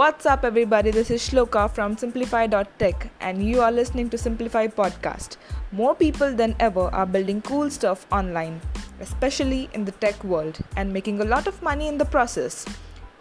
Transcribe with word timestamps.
What's 0.00 0.24
up, 0.24 0.44
everybody? 0.46 0.90
This 0.90 1.10
is 1.10 1.20
Shloka 1.20 1.70
from 1.70 1.94
Simplify.tech, 1.94 3.10
and 3.20 3.44
you 3.46 3.60
are 3.60 3.70
listening 3.70 4.08
to 4.08 4.16
Simplify 4.16 4.66
Podcast. 4.66 5.36
More 5.72 5.94
people 5.94 6.34
than 6.34 6.56
ever 6.58 6.84
are 7.00 7.04
building 7.04 7.42
cool 7.42 7.68
stuff 7.68 8.06
online, 8.10 8.62
especially 9.00 9.68
in 9.74 9.84
the 9.84 9.92
tech 9.92 10.24
world, 10.24 10.58
and 10.76 10.90
making 10.90 11.20
a 11.20 11.26
lot 11.26 11.46
of 11.46 11.62
money 11.62 11.86
in 11.86 11.98
the 11.98 12.06
process. 12.06 12.64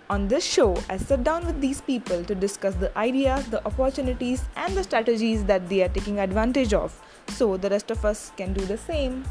On 0.10 0.30
this 0.30 0.46
show, 0.46 0.78
I 0.90 0.96
sit 0.96 1.26
down 1.26 1.46
with 1.46 1.60
these 1.60 1.82
people 1.82 2.24
to 2.24 2.34
discuss 2.34 2.76
the 2.76 2.98
ideas, 2.98 3.46
the 3.48 3.62
opportunities, 3.66 4.46
and 4.56 4.74
the 4.78 4.86
strategies 4.86 5.44
that 5.52 5.68
they 5.68 5.84
are 5.84 5.90
taking 5.90 6.20
advantage 6.20 6.74
of 6.74 6.98
so 7.28 7.58
the 7.58 7.70
rest 7.70 7.92
of 7.92 8.06
us 8.06 8.32
can 8.38 8.54
do 8.54 8.66
the 8.66 8.78
same. 8.78 9.26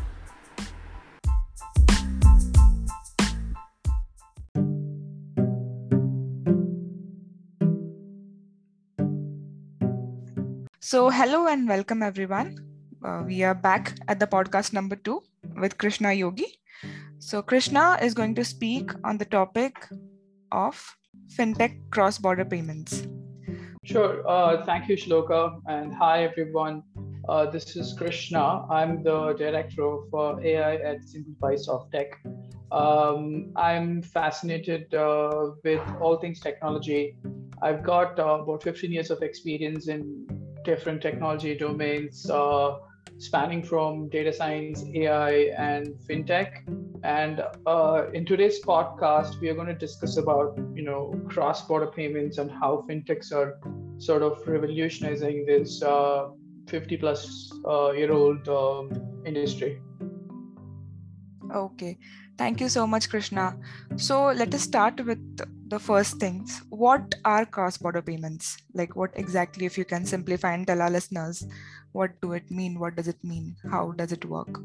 So, 10.89 11.11
hello 11.11 11.47
and 11.49 11.69
welcome 11.69 12.03
everyone. 12.03 12.57
Uh, 13.05 13.23
we 13.27 13.43
are 13.43 13.55
back 13.55 13.99
at 14.09 14.19
the 14.19 14.27
podcast 14.27 14.73
number 14.73 14.97
two 14.97 15.23
with 15.61 15.77
Krishna 15.77 16.15
Yogi. 16.15 16.47
So, 17.19 17.43
Krishna 17.43 17.99
is 18.01 18.15
going 18.15 18.35
to 18.37 18.43
speak 18.43 18.93
on 19.05 19.19
the 19.19 19.27
topic 19.27 19.87
of 20.51 20.83
fintech 21.37 21.77
cross 21.91 22.17
border 22.17 22.47
payments. 22.47 23.07
Sure. 23.85 24.27
Uh, 24.27 24.65
thank 24.65 24.89
you, 24.89 24.97
Shloka. 24.97 25.61
And 25.67 25.93
hi, 25.93 26.25
everyone. 26.25 26.83
Uh, 27.29 27.51
this 27.51 27.77
is 27.77 27.93
Krishna. 27.93 28.65
I'm 28.71 29.03
the 29.03 29.35
director 29.35 29.99
uh, 30.15 30.41
AI 30.41 30.77
at 30.77 31.05
Simplify 31.05 31.57
Soft 31.57 31.93
Tech. 31.93 32.19
Um, 32.73 33.53
I'm 33.57 34.01
fascinated 34.01 34.95
uh, 34.95 35.51
with 35.63 35.83
all 36.01 36.17
things 36.17 36.41
technology. 36.41 37.19
I've 37.61 37.83
got 37.83 38.19
uh, 38.19 38.41
about 38.41 38.63
15 38.63 38.91
years 38.91 39.11
of 39.11 39.21
experience 39.23 39.89
in 39.89 40.38
different 40.69 41.01
technology 41.01 41.55
domains, 41.57 42.29
uh, 42.31 42.77
spanning 43.17 43.63
from 43.63 44.09
data 44.11 44.33
science, 44.33 44.85
AI, 44.95 45.31
and 45.69 45.95
fintech. 46.07 46.51
And 47.03 47.43
uh, 47.67 48.11
in 48.13 48.27
today's 48.27 48.61
podcast, 48.63 49.41
we 49.41 49.49
are 49.49 49.55
going 49.55 49.69
to 49.69 49.81
discuss 49.87 50.19
about 50.19 50.59
you 50.75 50.85
know 50.89 51.03
cross-border 51.29 51.91
payments 51.99 52.39
and 52.39 52.51
how 52.51 52.85
fintechs 52.89 53.33
are 53.33 53.51
sort 54.09 54.23
of 54.23 54.47
revolutionizing 54.47 55.47
this 55.47 55.83
uh, 55.83 56.29
50 56.67 56.97
plus 56.99 57.51
uh, 57.67 57.91
year 57.93 58.13
old 58.13 58.49
um, 58.49 58.91
industry. 59.25 59.81
Okay, 61.55 61.97
thank 62.39 62.61
you 62.61 62.69
so 62.69 62.87
much, 62.87 63.11
Krishna. 63.11 63.57
So 63.97 64.27
let 64.27 64.55
us 64.55 64.63
start 64.63 65.05
with 65.05 65.19
the 65.69 65.79
first 65.79 66.17
things 66.17 66.63
what 66.71 67.15
are 67.27 67.45
cross 67.45 67.77
border 67.77 68.01
payments 68.01 68.57
like 68.73 68.97
what 68.97 69.11
exactly 69.17 69.67
if 69.67 69.77
you 69.77 69.85
can 69.85 70.05
simplify 70.07 70.55
and 70.55 70.67
tell 70.67 70.81
our 70.81 70.91
listeners 70.91 71.47
what 71.93 72.19
do 72.23 72.33
it 72.33 72.51
mean 72.51 72.79
what 72.79 72.97
does 72.97 73.09
it 73.09 73.23
mean 73.23 73.55
how 73.71 73.93
does 73.93 74.13
it 74.13 74.25
work 74.25 74.61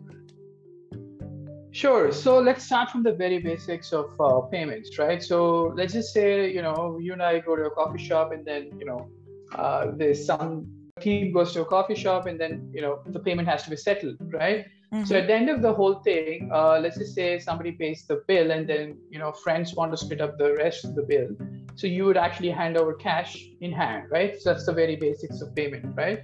Sure. 1.76 2.12
So 2.12 2.38
let's 2.38 2.64
start 2.64 2.92
from 2.92 3.02
the 3.02 3.14
very 3.14 3.40
basics 3.40 3.94
of 3.94 4.14
uh, 4.22 4.42
payments, 4.42 5.00
right? 5.00 5.24
So 5.24 5.74
let's 5.76 5.92
just 5.92 6.14
say, 6.14 6.54
you 6.54 6.62
know, 6.62 7.00
you 7.02 7.14
and 7.14 7.24
I 7.24 7.40
go 7.40 7.56
to 7.56 7.64
a 7.64 7.72
coffee 7.72 7.98
shop 7.98 8.32
and 8.32 8.46
then, 8.46 8.70
you 8.78 8.86
know, 8.86 9.10
uh, 9.56 9.88
there's 9.96 10.24
some 10.24 10.68
team 11.02 11.34
goes 11.34 11.52
to 11.54 11.64
a 11.64 11.66
coffee 11.66 11.96
shop 11.96 12.28
and 12.28 12.40
then, 12.40 12.70
you 12.72 12.84
know, 12.84 13.02
the 13.08 13.20
payment 13.20 13.48
has 13.48 13.64
to 13.64 13.72
be 13.72 13.76
settled, 13.76 14.18
right? 14.32 14.68
Mm-hmm. 14.94 15.06
So 15.06 15.16
at 15.18 15.26
the 15.26 15.34
end 15.34 15.50
of 15.50 15.64
the 15.64 15.74
whole 15.74 15.96
thing, 15.96 16.52
uh, 16.54 16.78
let's 16.80 17.00
just 17.00 17.16
say 17.16 17.40
somebody 17.40 17.72
pays 17.72 18.06
the 18.06 18.24
bill 18.28 18.52
and 18.52 18.70
then 18.70 18.96
you 19.10 19.18
know 19.18 19.32
friends 19.32 19.74
want 19.74 19.92
to 19.92 19.98
split 19.98 20.22
up 20.22 20.38
the 20.38 20.54
rest 20.54 20.86
of 20.86 20.94
the 20.94 21.02
bill. 21.02 21.30
So 21.74 21.88
you 21.88 22.06
would 22.06 22.18
actually 22.18 22.52
hand 22.52 22.78
over 22.78 22.94
cash 22.94 23.44
in 23.62 23.72
hand, 23.72 24.12
right? 24.12 24.40
So 24.40 24.52
that's 24.52 24.68
the 24.68 24.74
very 24.74 24.96
basics 24.96 25.42
of 25.42 25.56
payment, 25.56 25.96
right? 25.98 26.20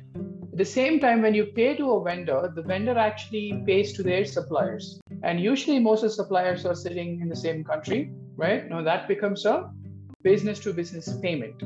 At 0.52 0.58
the 0.58 0.66
same 0.66 1.00
time, 1.00 1.24
when 1.24 1.34
you 1.34 1.48
pay 1.48 1.76
to 1.78 1.94
a 1.94 2.04
vendor, 2.04 2.52
the 2.54 2.62
vendor 2.62 2.96
actually 2.96 3.64
pays 3.66 3.94
to 3.94 4.04
their 4.04 4.24
suppliers, 4.24 5.02
and 5.24 5.42
usually 5.42 5.80
most 5.80 6.04
of 6.04 6.12
the 6.12 6.16
suppliers 6.16 6.64
are 6.68 6.76
sitting 6.76 7.22
in 7.22 7.28
the 7.28 7.36
same 7.36 7.64
country, 7.64 8.12
right? 8.36 8.70
Now 8.70 8.84
that 8.84 9.08
becomes 9.08 9.46
a 9.46 9.72
business-to-business 10.22 11.18
payment. 11.24 11.64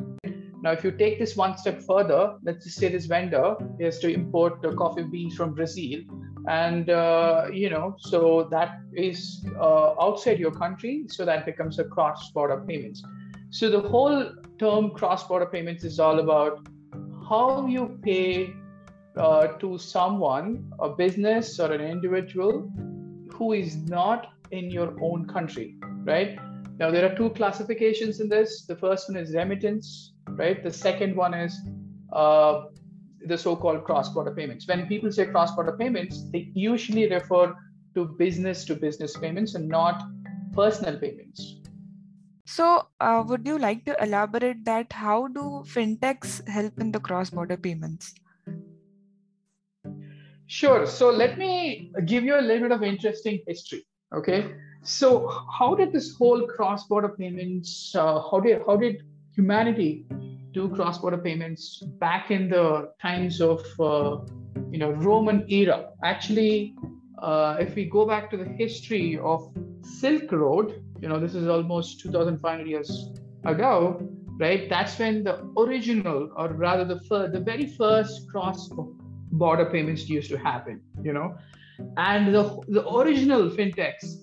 Now, 0.61 0.71
if 0.71 0.81
you 0.85 0.91
take 0.91 1.19
this 1.19 1.35
one 1.35 1.57
step 1.57 1.81
further, 1.81 2.37
let's 2.43 2.63
just 2.63 2.77
say 2.77 2.87
this 2.87 3.07
vendor 3.07 3.55
has 3.81 3.99
to 3.99 4.07
import 4.07 4.61
the 4.61 4.71
coffee 4.73 5.03
beans 5.03 5.35
from 5.35 5.53
Brazil 5.53 6.03
and 6.47 6.89
uh, 6.89 7.45
you 7.51 7.69
know 7.69 7.95
so 7.99 8.47
that 8.51 8.79
is 8.93 9.45
uh, 9.59 9.93
outside 10.01 10.39
your 10.39 10.51
country 10.51 11.05
so 11.07 11.25
that 11.25 11.45
becomes 11.45 11.79
a 11.79 11.83
cross 11.83 12.31
border 12.31 12.63
payments. 12.67 13.03
So 13.49 13.69
the 13.69 13.81
whole 13.81 14.31
term 14.59 14.91
cross 14.91 15.27
border 15.27 15.45
payments 15.45 15.83
is 15.83 15.99
all 15.99 16.19
about 16.19 16.67
how 17.29 17.67
you 17.67 17.99
pay 18.01 18.53
uh, 19.15 19.47
to 19.59 19.77
someone 19.77 20.71
a 20.79 20.89
business 20.89 21.59
or 21.59 21.71
an 21.71 21.81
individual 21.81 22.71
who 23.33 23.53
is 23.53 23.75
not 23.75 24.33
in 24.51 24.69
your 24.69 24.95
own 25.01 25.27
country 25.27 25.75
right? 26.03 26.37
Now 26.79 26.91
there 26.91 27.09
are 27.09 27.15
two 27.15 27.29
classifications 27.29 28.19
in 28.19 28.27
this. 28.27 28.65
The 28.65 28.75
first 28.75 29.07
one 29.09 29.17
is 29.17 29.33
remittance 29.33 30.13
right? 30.29 30.61
The 30.61 30.73
second 30.73 31.15
one 31.15 31.33
is 31.33 31.57
uh, 32.11 32.63
the 33.27 33.37
so-called 33.37 33.83
cross-border 33.83 34.31
payments. 34.31 34.67
When 34.67 34.87
people 34.87 35.11
say 35.11 35.25
cross-border 35.25 35.77
payments, 35.77 36.23
they 36.31 36.51
usually 36.53 37.09
refer 37.09 37.55
to 37.95 38.05
business-to-business 38.05 39.17
payments 39.17 39.55
and 39.55 39.67
not 39.67 40.03
personal 40.53 40.97
payments. 40.97 41.55
So, 42.45 42.87
uh, 42.99 43.23
would 43.27 43.47
you 43.47 43.57
like 43.57 43.85
to 43.85 43.95
elaborate 44.03 44.65
that? 44.65 44.91
How 44.91 45.27
do 45.27 45.63
fintechs 45.65 46.47
help 46.47 46.79
in 46.79 46.91
the 46.91 46.99
cross-border 46.99 47.57
payments? 47.57 48.13
Sure. 50.47 50.85
So 50.85 51.09
let 51.09 51.37
me 51.37 51.91
give 52.05 52.23
you 52.23 52.37
a 52.37 52.41
little 52.41 52.67
bit 52.67 52.71
of 52.71 52.83
interesting 52.83 53.39
history. 53.47 53.85
Okay. 54.13 54.53
So 54.83 55.27
how 55.57 55.73
did 55.73 55.93
this 55.93 56.15
whole 56.15 56.45
cross-border 56.45 57.09
payments? 57.09 57.95
Uh, 57.95 58.21
how 58.29 58.39
did 58.39 58.61
how 58.67 58.75
did 58.75 59.03
humanity 59.35 60.05
do 60.53 60.69
cross-border 60.69 61.17
payments 61.17 61.83
back 61.99 62.31
in 62.31 62.49
the 62.49 62.91
times 63.01 63.41
of 63.41 63.61
uh, 63.79 64.17
you 64.71 64.77
know 64.77 64.91
Roman 64.91 65.45
era. 65.49 65.89
Actually, 66.03 66.75
uh, 67.21 67.57
if 67.59 67.75
we 67.75 67.85
go 67.85 68.05
back 68.05 68.29
to 68.31 68.37
the 68.37 68.45
history 68.45 69.17
of 69.17 69.51
Silk 69.81 70.31
Road, 70.31 70.83
you 71.01 71.09
know 71.09 71.19
this 71.19 71.35
is 71.35 71.47
almost 71.47 71.99
2,500 72.01 72.67
years 72.67 73.09
ago, 73.45 73.99
right? 74.39 74.69
That's 74.69 74.97
when 74.99 75.23
the 75.23 75.43
original, 75.57 76.31
or 76.35 76.49
rather 76.53 76.85
the 76.85 76.99
fir- 77.09 77.29
the 77.29 77.39
very 77.39 77.65
first 77.65 78.29
cross-border 78.29 79.65
payments 79.65 80.07
used 80.07 80.29
to 80.29 80.37
happen. 80.37 80.81
You 81.01 81.13
know, 81.13 81.35
and 81.97 82.33
the 82.33 82.43
the 82.67 82.87
original 82.87 83.49
fintechs, 83.49 84.17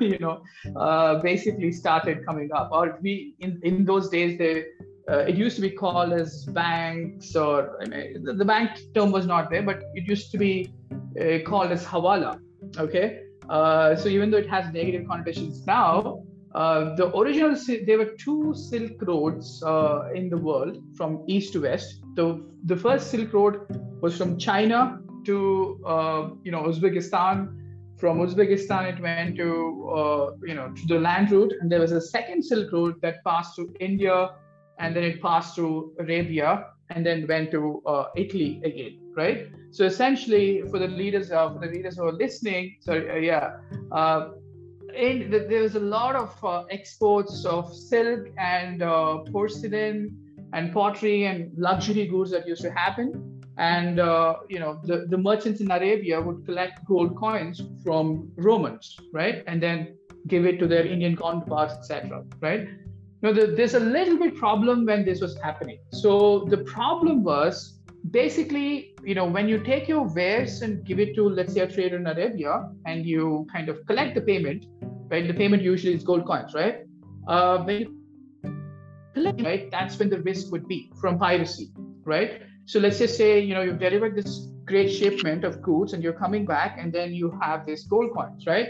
you 0.00 0.18
know, 0.18 0.42
uh, 0.76 1.20
basically 1.22 1.72
started 1.72 2.26
coming 2.26 2.50
up. 2.52 2.70
Or 2.72 2.98
we 3.00 3.34
in 3.38 3.60
in 3.62 3.84
those 3.84 4.08
days 4.08 4.38
they 4.38 4.64
uh, 5.08 5.18
it 5.18 5.36
used 5.36 5.56
to 5.56 5.62
be 5.62 5.70
called 5.70 6.12
as 6.12 6.44
banks 6.46 7.34
or 7.34 7.76
I 7.82 7.86
mean, 7.86 8.24
the, 8.24 8.34
the, 8.34 8.44
bank 8.44 8.78
term 8.94 9.10
was 9.10 9.26
not 9.26 9.50
there 9.50 9.62
but 9.62 9.82
it 9.94 10.06
used 10.06 10.30
to 10.32 10.38
be 10.38 10.72
uh, 11.20 11.38
called 11.46 11.70
as 11.72 11.84
hawala 11.84 12.40
okay? 12.78 13.22
Uh, 13.48 13.96
so 13.96 14.08
even 14.08 14.30
though 14.30 14.36
it 14.38 14.48
has 14.48 14.72
negative 14.72 15.06
connotations 15.08 15.66
now 15.66 16.22
uh, 16.54 16.94
the 16.96 17.14
original 17.16 17.54
there 17.86 17.98
were 17.98 18.12
two 18.18 18.54
silk 18.54 19.00
roads 19.02 19.62
uh, 19.62 20.08
in 20.14 20.30
the 20.30 20.36
world 20.36 20.82
from 20.96 21.22
east 21.26 21.52
to 21.52 21.60
west. 21.60 22.00
The 22.14 22.42
the 22.64 22.76
first 22.76 23.10
silk 23.10 23.32
road 23.34 23.60
was 24.00 24.16
from 24.16 24.38
china 24.38 24.98
to 25.26 25.80
uh, 25.86 26.30
you 26.42 26.50
know 26.50 26.62
uzbekistan. 26.62 27.54
From 27.98 28.18
uzbekistan 28.20 28.92
it 28.92 29.00
went 29.02 29.36
to 29.36 29.48
you 30.42 30.54
know 30.54 30.72
to 30.74 30.86
the 30.86 30.98
land 30.98 31.30
route. 31.30 31.52
And 31.60 31.70
there 31.70 31.80
was 31.80 31.92
a 31.92 32.00
second 32.00 32.42
silk 32.42 32.72
road 32.72 32.94
that 33.02 33.22
passed 33.24 33.54
through 33.56 33.74
india 33.78 34.30
and 34.78 34.94
then 34.94 35.04
it 35.04 35.20
passed 35.22 35.54
through 35.54 35.92
Arabia 35.98 36.66
and 36.90 37.04
then 37.04 37.26
went 37.26 37.50
to 37.50 37.82
uh, 37.86 38.04
Italy 38.16 38.60
again, 38.64 38.98
right? 39.16 39.48
So 39.70 39.84
essentially, 39.84 40.62
for 40.70 40.78
the 40.78 40.88
leaders, 40.88 41.30
uh, 41.30 41.52
for 41.52 41.58
the 41.58 41.66
leaders 41.66 41.96
who 41.96 42.04
are 42.04 42.12
listening, 42.12 42.76
so 42.80 42.92
uh, 42.94 43.16
yeah, 43.16 43.56
uh, 43.92 44.30
in 44.94 45.30
the, 45.30 45.40
there 45.48 45.62
was 45.62 45.74
a 45.74 45.80
lot 45.80 46.16
of 46.16 46.44
uh, 46.44 46.64
exports 46.70 47.44
of 47.44 47.74
silk 47.74 48.28
and 48.38 48.80
porcelain 49.30 50.16
and 50.54 50.72
pottery 50.72 51.26
and 51.26 51.52
luxury 51.58 52.06
goods 52.06 52.30
that 52.30 52.48
used 52.48 52.62
to 52.62 52.70
happen. 52.70 53.34
And 53.58 53.98
you 54.48 54.60
know, 54.60 54.80
the, 54.84 55.06
the 55.08 55.18
merchants 55.18 55.60
in 55.60 55.70
Arabia 55.70 56.20
would 56.20 56.46
collect 56.46 56.86
gold 56.86 57.16
coins 57.16 57.60
from 57.84 58.30
Romans, 58.36 58.96
right, 59.12 59.42
and 59.46 59.62
then 59.62 59.98
give 60.26 60.46
it 60.46 60.58
to 60.60 60.66
their 60.66 60.86
Indian 60.86 61.16
counterparts, 61.16 61.74
etc. 61.74 62.24
Right? 62.40 62.68
The, 63.22 63.54
there's 63.56 63.74
a 63.74 63.80
little 63.80 64.18
bit 64.18 64.36
problem 64.36 64.86
when 64.86 65.04
this 65.04 65.20
was 65.20 65.36
happening. 65.40 65.78
So 65.92 66.46
the 66.48 66.58
problem 66.58 67.24
was 67.24 67.80
basically, 68.10 68.94
you 69.02 69.14
know, 69.14 69.26
when 69.26 69.48
you 69.48 69.58
take 69.58 69.88
your 69.88 70.02
wares 70.02 70.62
and 70.62 70.84
give 70.84 71.00
it 71.00 71.14
to, 71.16 71.28
let's 71.28 71.52
say, 71.52 71.60
a 71.60 71.66
trader 71.66 71.96
in 71.96 72.06
Arabia, 72.06 72.70
and 72.86 73.04
you 73.04 73.46
kind 73.52 73.68
of 73.68 73.84
collect 73.86 74.14
the 74.14 74.20
payment, 74.20 74.66
right? 75.10 75.26
The 75.26 75.34
payment 75.34 75.62
usually 75.62 75.94
is 75.94 76.04
gold 76.04 76.26
coins, 76.26 76.54
right? 76.54 76.86
Uh, 77.26 77.64
when 77.64 77.80
you 77.80 77.98
right? 79.40 79.70
That's 79.70 79.98
when 79.98 80.10
the 80.10 80.20
risk 80.20 80.52
would 80.52 80.68
be 80.68 80.92
from 81.00 81.18
piracy, 81.18 81.70
right? 82.04 82.42
So 82.66 82.78
let's 82.78 82.98
just 82.98 83.16
say, 83.16 83.40
you 83.40 83.54
know, 83.54 83.62
you've 83.62 83.80
delivered 83.80 84.14
this 84.14 84.48
great 84.64 84.90
shipment 84.90 85.44
of 85.44 85.62
goods 85.62 85.92
and 85.92 86.02
you're 86.02 86.12
coming 86.12 86.44
back 86.44 86.76
and 86.78 86.92
then 86.92 87.12
you 87.14 87.36
have 87.42 87.66
this 87.66 87.84
gold 87.84 88.12
coins, 88.14 88.46
right? 88.46 88.68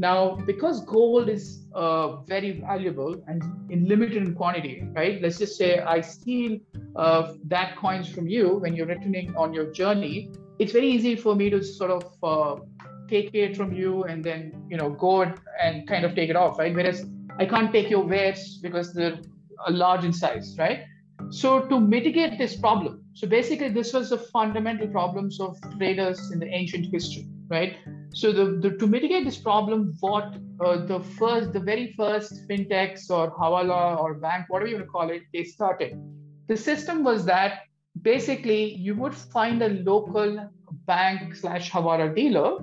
Now, 0.00 0.34
because 0.46 0.82
gold 0.86 1.28
is 1.28 1.66
uh, 1.74 2.22
very 2.22 2.52
valuable 2.52 3.22
and 3.28 3.42
in 3.68 3.86
limited 3.86 4.34
quantity, 4.34 4.82
right? 4.96 5.20
Let's 5.20 5.36
just 5.36 5.58
say 5.58 5.80
I 5.80 6.00
steal 6.00 6.58
uh, 6.96 7.34
that 7.48 7.76
coins 7.76 8.08
from 8.08 8.26
you 8.26 8.54
when 8.60 8.74
you're 8.74 8.86
returning 8.86 9.36
on 9.36 9.52
your 9.52 9.70
journey. 9.70 10.32
It's 10.58 10.72
very 10.72 10.90
easy 10.90 11.16
for 11.16 11.34
me 11.34 11.50
to 11.50 11.62
sort 11.62 11.90
of 11.90 12.04
uh, 12.22 12.64
take 13.10 13.34
it 13.34 13.58
from 13.58 13.74
you 13.74 14.04
and 14.04 14.24
then 14.24 14.64
you 14.70 14.78
know 14.78 14.88
go 14.88 15.20
and 15.62 15.86
kind 15.86 16.06
of 16.06 16.14
take 16.14 16.30
it 16.30 16.36
off, 16.36 16.58
right? 16.58 16.74
Whereas 16.74 17.04
I 17.38 17.44
can't 17.44 17.70
take 17.70 17.90
your 17.90 18.02
wares 18.02 18.58
because 18.62 18.94
they're 18.94 19.20
large 19.68 20.02
in 20.06 20.14
size, 20.14 20.56
right? 20.58 20.84
So 21.28 21.68
to 21.68 21.78
mitigate 21.78 22.38
this 22.38 22.56
problem, 22.56 23.04
so 23.12 23.28
basically 23.28 23.68
this 23.68 23.92
was 23.92 24.08
the 24.08 24.18
fundamental 24.18 24.88
problems 24.88 25.40
of 25.40 25.58
traders 25.76 26.30
in 26.30 26.38
the 26.38 26.46
ancient 26.46 26.86
history, 26.90 27.28
right? 27.50 27.76
So 28.12 28.32
the, 28.32 28.58
the 28.58 28.76
to 28.76 28.86
mitigate 28.86 29.24
this 29.24 29.38
problem, 29.38 29.96
what 30.00 30.36
uh, 30.64 30.84
the 30.84 31.00
first, 31.00 31.52
the 31.52 31.60
very 31.60 31.94
first 31.96 32.48
fintechs 32.48 33.10
or 33.10 33.30
hawala 33.30 34.00
or 34.00 34.14
bank, 34.14 34.46
whatever 34.48 34.68
you 34.68 34.76
want 34.76 34.86
to 34.86 34.90
call 34.90 35.10
it, 35.10 35.22
they 35.32 35.44
started. 35.44 36.00
The 36.48 36.56
system 36.56 37.04
was 37.04 37.24
that 37.26 37.60
basically 38.02 38.74
you 38.74 38.94
would 38.96 39.14
find 39.14 39.62
a 39.62 39.68
local 39.68 40.50
bank 40.86 41.36
slash 41.36 41.70
hawala 41.70 42.14
dealer, 42.14 42.58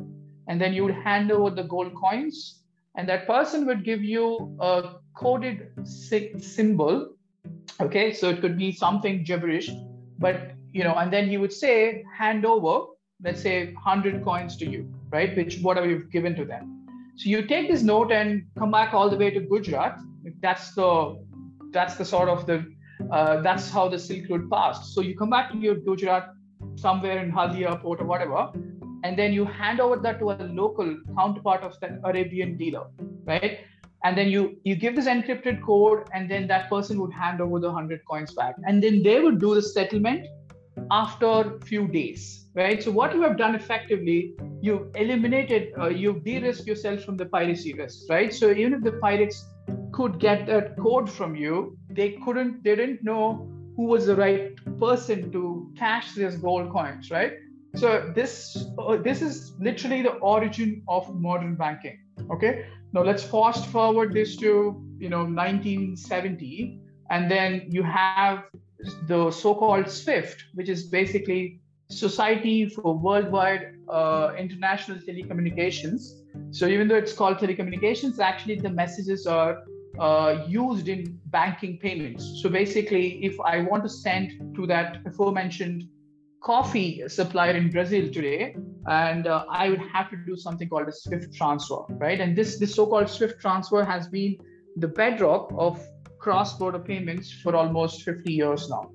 and 0.48 0.60
then 0.60 0.74
you 0.74 0.84
would 0.84 0.96
hand 0.96 1.32
over 1.32 1.50
the 1.50 1.64
gold 1.64 1.94
coins, 1.96 2.64
and 2.96 3.08
that 3.08 3.26
person 3.26 3.66
would 3.68 3.86
give 3.86 4.04
you 4.04 4.58
a 4.60 4.96
coded 5.16 5.70
symbol 5.86 7.14
okay 7.80 8.14
so 8.14 8.30
it 8.30 8.42
could 8.42 8.58
be 8.58 8.72
something 8.72 9.24
gibberish 9.24 9.70
but 10.20 10.52
you 10.72 10.84
know 10.84 10.96
and 10.96 11.12
then 11.12 11.28
he 11.28 11.38
would 11.38 11.54
say 11.54 12.04
hand 12.18 12.46
over 12.46 12.88
let's 13.24 13.42
say 13.42 13.74
100 13.74 14.24
coins 14.24 14.58
to 14.58 14.70
you 14.70 14.82
right 15.12 15.36
which 15.36 15.56
what 15.56 15.76
whatever 15.76 15.90
you've 15.90 16.12
given 16.12 16.36
to 16.36 16.46
them. 16.46 16.74
So 17.16 17.30
you 17.30 17.46
take 17.46 17.70
this 17.70 17.84
note 17.84 18.12
and 18.12 18.44
come 18.58 18.72
back 18.72 18.94
all 18.94 19.10
the 19.10 19.18
way 19.18 19.30
to 19.32 19.40
gujarat. 19.40 20.00
That's 20.42 20.74
the 20.76 21.18
that's 21.72 21.96
the 21.96 22.06
sort 22.06 22.30
of 22.30 22.46
the 22.46 22.66
uh, 23.12 23.42
that's 23.42 23.70
how 23.70 23.88
the 23.90 24.00
silk 24.00 24.30
road 24.30 24.50
passed. 24.50 24.94
So 24.94 25.02
you 25.02 25.16
come 25.18 25.30
back 25.30 25.52
to 25.52 25.58
your 25.58 25.76
gujarat 25.76 26.30
somewhere 26.76 27.24
in 27.24 27.32
haldia 27.32 27.82
port 27.82 28.02
or 28.02 28.06
whatever 28.06 28.52
and 29.04 29.18
then 29.18 29.32
you 29.32 29.46
hand 29.46 29.80
over 29.80 29.96
that 29.98 30.20
to 30.20 30.32
a 30.32 30.38
local 30.62 30.98
counterpart 31.16 31.62
of 31.62 31.80
the 31.80 32.00
arabian 32.04 32.58
dealer 32.58 32.86
right? 33.26 33.60
And 34.04 34.18
then 34.18 34.30
you 34.30 34.58
you 34.64 34.76
give 34.76 34.96
this 34.96 35.08
encrypted 35.08 35.62
code 35.64 36.08
and 36.14 36.30
then 36.32 36.48
that 36.48 36.70
person 36.70 37.00
would 37.02 37.14
hand 37.14 37.42
over 37.42 37.60
the 37.60 37.68
100 37.68 38.02
coins 38.10 38.34
back. 38.34 38.56
And 38.66 38.82
then 38.82 39.02
they 39.04 39.20
would 39.20 39.40
do 39.40 39.56
the 39.56 39.62
settlement 39.62 40.28
after 40.92 41.60
few 41.66 41.88
days 41.88 42.46
right? 42.56 42.82
So 42.82 42.92
what 42.92 43.14
you 43.14 43.22
have 43.22 43.38
done 43.38 43.56
effectively 43.56 44.36
you 44.62 44.92
eliminated 44.96 45.74
uh, 45.80 45.88
you 45.88 46.20
de-risk 46.26 46.66
yourself 46.66 47.04
from 47.04 47.18
the 47.18 47.26
piracy 47.26 47.74
risk 47.74 48.10
right? 48.10 48.34
So 48.34 48.52
even 48.52 48.74
if 48.74 48.84
the 48.84 48.94
pirates 48.94 49.46
could 49.92 50.20
get 50.20 50.48
that 50.48 50.78
code 50.78 51.10
from 51.10 51.36
you 51.36 51.78
they 51.90 52.12
couldn't 52.26 52.64
they 52.64 52.76
didn't 52.76 53.04
know 53.04 53.48
who 53.76 53.84
was 53.84 54.08
the 54.08 54.16
right 54.16 54.56
person 54.80 55.32
to 55.32 55.72
cash 55.78 56.14
these 56.14 56.36
gold 56.38 56.72
coins 56.72 57.12
right? 57.12 57.34
So 57.76 58.12
this 58.16 58.66
uh, 58.80 58.98
this 58.98 59.22
is 59.22 59.54
literally 59.60 60.02
the 60.02 60.16
origin 60.36 60.84
of 60.88 61.14
modern 61.16 61.56
banking 61.56 62.00
okay? 62.32 62.66
Now 62.94 63.04
let's 63.04 63.24
fast 63.24 63.68
forward 63.68 64.14
this 64.14 64.36
to 64.38 64.82
you 65.00 65.10
know 65.10 65.24
1970, 65.26 66.80
and 67.10 67.30
then 67.30 67.66
you 67.70 67.84
have 67.84 68.44
the 69.08 69.32
so-called 69.32 69.90
SWIFT, 69.90 70.44
which 70.54 70.70
is 70.70 70.86
basically 70.88 71.60
Society 71.90 72.68
for 72.68 72.98
Worldwide 72.98 73.76
uh, 73.88 74.34
International 74.38 74.98
Telecommunications. 74.98 76.22
So 76.52 76.68
even 76.68 76.88
though 76.88 76.96
it's 76.96 77.14
called 77.14 77.38
telecommunications, 77.38 78.20
actually 78.20 78.60
the 78.60 78.70
messages 78.70 79.26
are 79.26 79.64
uh, 80.00 80.46
used 80.48 80.90
in 80.90 81.20
banking 81.28 81.78
payments. 81.78 82.42
So 82.42 82.50
basically, 82.50 83.24
if 83.26 83.40
I 83.40 83.62
want 83.62 83.84
to 83.84 83.90
send 83.90 84.56
to 84.56 84.68
that 84.68 85.00
aforementioned 85.06 85.88
coffee 86.44 87.04
supplier 87.08 87.54
in 87.54 87.72
Brazil 87.72 88.12
today, 88.12 88.56
and 88.88 89.28
uh, 89.28 89.46
I 89.50 89.70
would 89.70 89.82
have 89.94 90.10
to 90.12 90.18
do 90.26 90.36
something 90.36 90.70
called 90.70 90.88
a 90.88 90.92
Swift 90.92 91.34
transfer, 91.34 91.80
right? 91.90 92.20
And 92.20 92.36
this 92.36 92.60
this 92.60 92.76
so-called 92.76 93.10
Swift 93.10 93.40
transfer 93.40 93.84
has 93.84 94.08
been 94.08 94.38
the 94.76 94.88
bedrock 94.88 95.52
of 95.58 95.84
cross-border 96.20 96.80
payments 96.80 97.32
for 97.32 97.56
almost 97.56 98.04
50 98.04 98.32
years 98.34 98.70
now. 98.70 98.92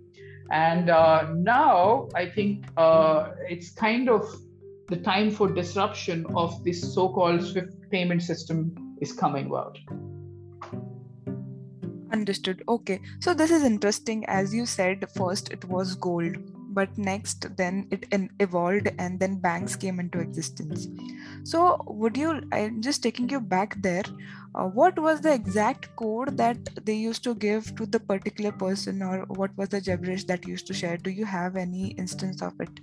And 0.52 0.90
uh, 0.90 1.32
now 1.34 2.08
I 2.14 2.26
think 2.26 2.66
uh, 2.76 3.30
it's 3.48 3.72
kind 3.72 4.10
of 4.10 4.22
the 4.88 4.98
time 4.98 5.30
for 5.30 5.50
disruption 5.50 6.26
of 6.34 6.62
this 6.62 6.94
so-called 6.94 7.42
Swift 7.42 7.72
payment 7.90 8.22
system 8.22 8.96
is 9.00 9.14
coming 9.14 9.46
about. 9.46 9.78
Understood. 12.12 12.62
Okay. 12.68 13.00
So 13.20 13.32
this 13.32 13.50
is 13.50 13.64
interesting. 13.64 14.26
As 14.26 14.54
you 14.54 14.66
said, 14.66 15.08
first 15.16 15.50
it 15.50 15.64
was 15.64 15.94
gold 15.94 16.36
but 16.72 16.96
next 16.98 17.46
then 17.56 17.86
it 17.90 18.06
evolved 18.40 18.90
and 18.98 19.18
then 19.20 19.38
banks 19.38 19.76
came 19.76 20.00
into 20.00 20.18
existence. 20.18 20.88
So 21.44 21.82
would 21.86 22.16
you 22.16 22.40
i'm 22.52 22.80
just 22.82 23.02
taking 23.02 23.28
you 23.28 23.40
back 23.40 23.80
there. 23.82 24.04
Uh, 24.54 24.64
what 24.64 24.98
was 24.98 25.20
the 25.20 25.32
exact 25.32 25.94
code 25.96 26.36
that 26.36 26.58
they 26.84 26.94
used 26.94 27.24
to 27.24 27.34
give 27.34 27.74
to 27.76 27.86
the 27.86 28.00
particular 28.00 28.52
person 28.52 29.02
or 29.02 29.24
what 29.28 29.56
was 29.56 29.70
the 29.70 29.80
gibberish 29.80 30.24
that 30.24 30.46
used 30.46 30.66
to 30.66 30.74
share? 30.74 30.96
Do 30.96 31.10
you 31.10 31.24
have 31.24 31.56
any 31.56 31.88
instance 31.92 32.42
of 32.42 32.60
it 32.60 32.80